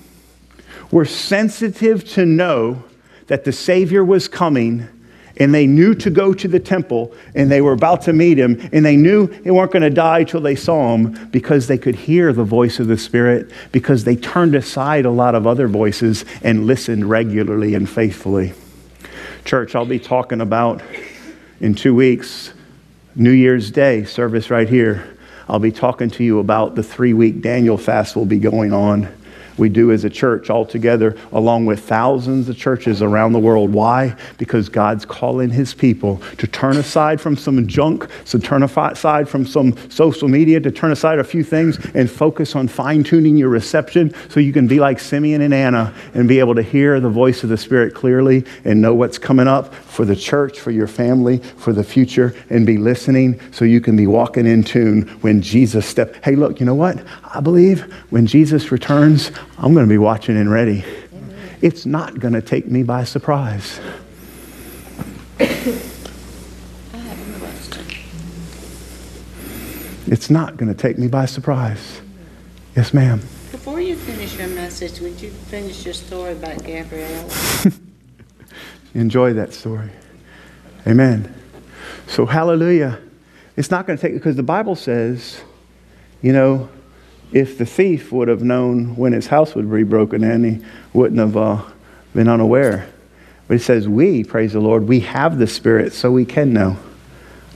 [0.90, 2.82] were sensitive to know
[3.28, 4.88] that the Savior was coming
[5.38, 8.68] and they knew to go to the temple and they were about to meet him
[8.72, 11.94] and they knew they weren't going to die till they saw him because they could
[11.94, 16.24] hear the voice of the spirit because they turned aside a lot of other voices
[16.42, 18.52] and listened regularly and faithfully.
[19.44, 20.82] Church i'll be talking about
[21.60, 22.52] in two weeks
[23.14, 25.12] new year's day service right here.
[25.48, 29.12] I'll be talking to you about the three week daniel fast will be going on
[29.56, 33.72] we do as a church all together, along with thousands of churches around the world.
[33.72, 34.16] Why?
[34.38, 39.46] Because God's calling his people to turn aside from some junk, to turn aside from
[39.46, 43.48] some social media, to turn aside a few things and focus on fine tuning your
[43.48, 47.08] reception so you can be like Simeon and Anna and be able to hear the
[47.08, 50.86] voice of the Spirit clearly and know what's coming up for the church, for your
[50.86, 55.40] family, for the future, and be listening so you can be walking in tune when
[55.40, 56.18] Jesus steps.
[56.22, 57.02] Hey, look, you know what?
[57.34, 60.84] I believe when Jesus returns, I'm going to be watching and ready.
[61.62, 63.80] It's not going to take me by surprise.
[65.40, 65.44] I
[66.92, 67.78] haven't watched.
[70.06, 72.02] It's not going to take me by surprise.
[72.76, 73.20] Yes, ma'am.
[73.50, 77.28] Before you finish your message, would you finish your story about Gabrielle?
[78.94, 79.90] Enjoy that story.
[80.86, 81.34] Amen.
[82.06, 83.00] So, hallelujah.
[83.56, 85.40] It's not going to take, because the Bible says,
[86.22, 86.68] you know,
[87.36, 91.20] if the thief would have known when his house would be broken in, he wouldn't
[91.20, 91.62] have uh,
[92.14, 92.88] been unaware.
[93.46, 96.78] But he says, We, praise the Lord, we have the Spirit so we can know.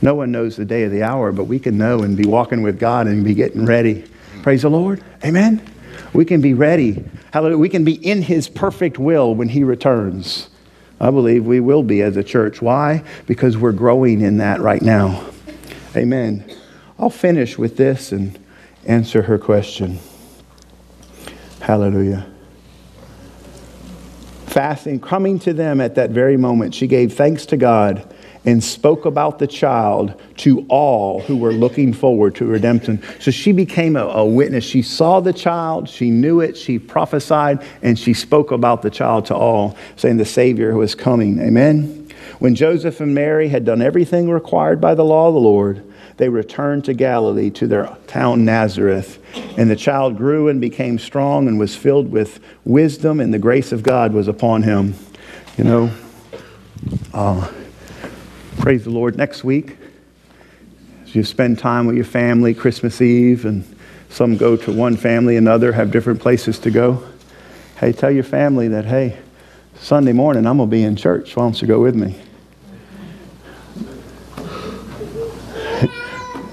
[0.02, 2.60] No one knows the day or the hour, but we can know and be walking
[2.60, 4.04] with God and be getting ready.
[4.42, 5.02] Praise the Lord.
[5.24, 5.66] Amen.
[6.12, 7.02] We can be ready.
[7.32, 7.56] Hallelujah.
[7.56, 10.50] We can be in His perfect will when He returns.
[11.00, 12.60] I believe we will be as a church.
[12.60, 13.02] Why?
[13.26, 15.24] Because we're growing in that right now.
[15.96, 16.44] Amen.
[16.98, 18.38] I'll finish with this and
[18.84, 19.98] answer her question.
[21.60, 22.26] Hallelujah.
[24.46, 28.12] Fasting, coming to them at that very moment, she gave thanks to God
[28.44, 33.02] and spoke about the child to all who were looking forward to redemption.
[33.20, 34.64] So she became a, a, witness.
[34.64, 39.26] She saw the child, she knew it, she prophesied, and she spoke about the child
[39.26, 41.38] to all, saying the Savior was coming.
[41.38, 42.08] Amen.
[42.38, 45.84] When Joseph and Mary had done everything required by the law of the Lord,
[46.20, 49.18] they returned to Galilee to their town Nazareth.
[49.56, 53.72] And the child grew and became strong and was filled with wisdom, and the grace
[53.72, 54.94] of God was upon him.
[55.56, 55.90] You know,
[57.14, 57.50] uh,
[58.58, 59.16] praise the Lord.
[59.16, 59.78] Next week,
[61.04, 63.64] as you spend time with your family, Christmas Eve, and
[64.10, 67.02] some go to one family, another have different places to go.
[67.78, 69.18] Hey, tell your family that, hey,
[69.76, 71.34] Sunday morning I'm going to be in church.
[71.34, 72.20] Why don't you go with me?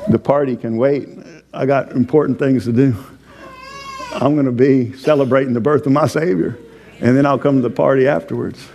[0.10, 1.10] The party can wait.
[1.54, 2.96] I got important things to do.
[4.14, 6.58] I'm going to be celebrating the birth of my Savior.
[7.00, 8.68] And then I'll come to the party afterwards.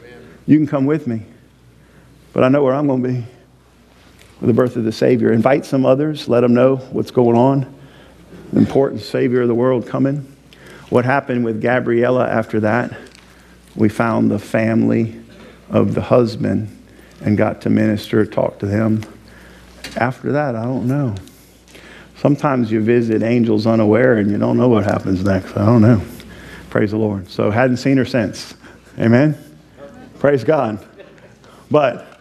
[0.47, 1.23] You can come with me.
[2.33, 3.27] But I know where I'm going to be
[4.41, 5.33] with the birth of the Savior.
[5.33, 7.75] Invite some others, let them know what's going on.
[8.53, 10.37] The important Savior of the world coming.
[10.91, 12.93] What happened with Gabriella after that?
[13.75, 15.21] We found the family
[15.71, 16.69] of the husband
[17.23, 19.03] and got to minister, talk to them.
[19.97, 21.15] After that, I don't know.
[22.17, 25.57] Sometimes you visit angels unaware and you don't know what happens next.
[25.57, 26.01] I don't know.
[26.71, 27.29] Praise the Lord.
[27.29, 28.55] So hadn't seen her since.
[28.99, 29.37] Amen.
[30.19, 30.85] Praise God.
[31.71, 32.21] But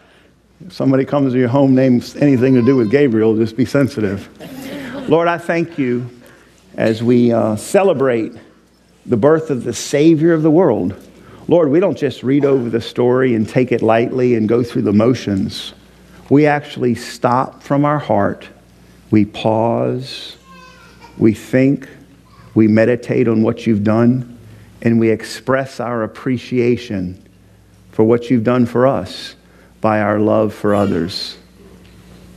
[0.66, 4.28] if somebody comes to your home names anything to do with Gabriel, just be sensitive.
[5.08, 6.08] Lord, I thank you
[6.76, 8.32] as we uh, celebrate
[9.06, 10.94] the birth of the Savior of the world.
[11.48, 14.82] Lord, we don't just read over the story and take it lightly and go through
[14.82, 15.74] the motions.
[16.32, 18.48] We actually stop from our heart,
[19.10, 20.38] we pause,
[21.18, 21.86] we think,
[22.54, 24.38] we meditate on what you've done,
[24.80, 27.22] and we express our appreciation
[27.90, 29.34] for what you've done for us
[29.82, 31.36] by our love for others.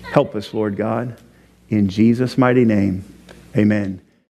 [0.02, 1.18] Help us, Lord God.
[1.70, 3.06] In Jesus' mighty name,
[3.56, 4.05] amen.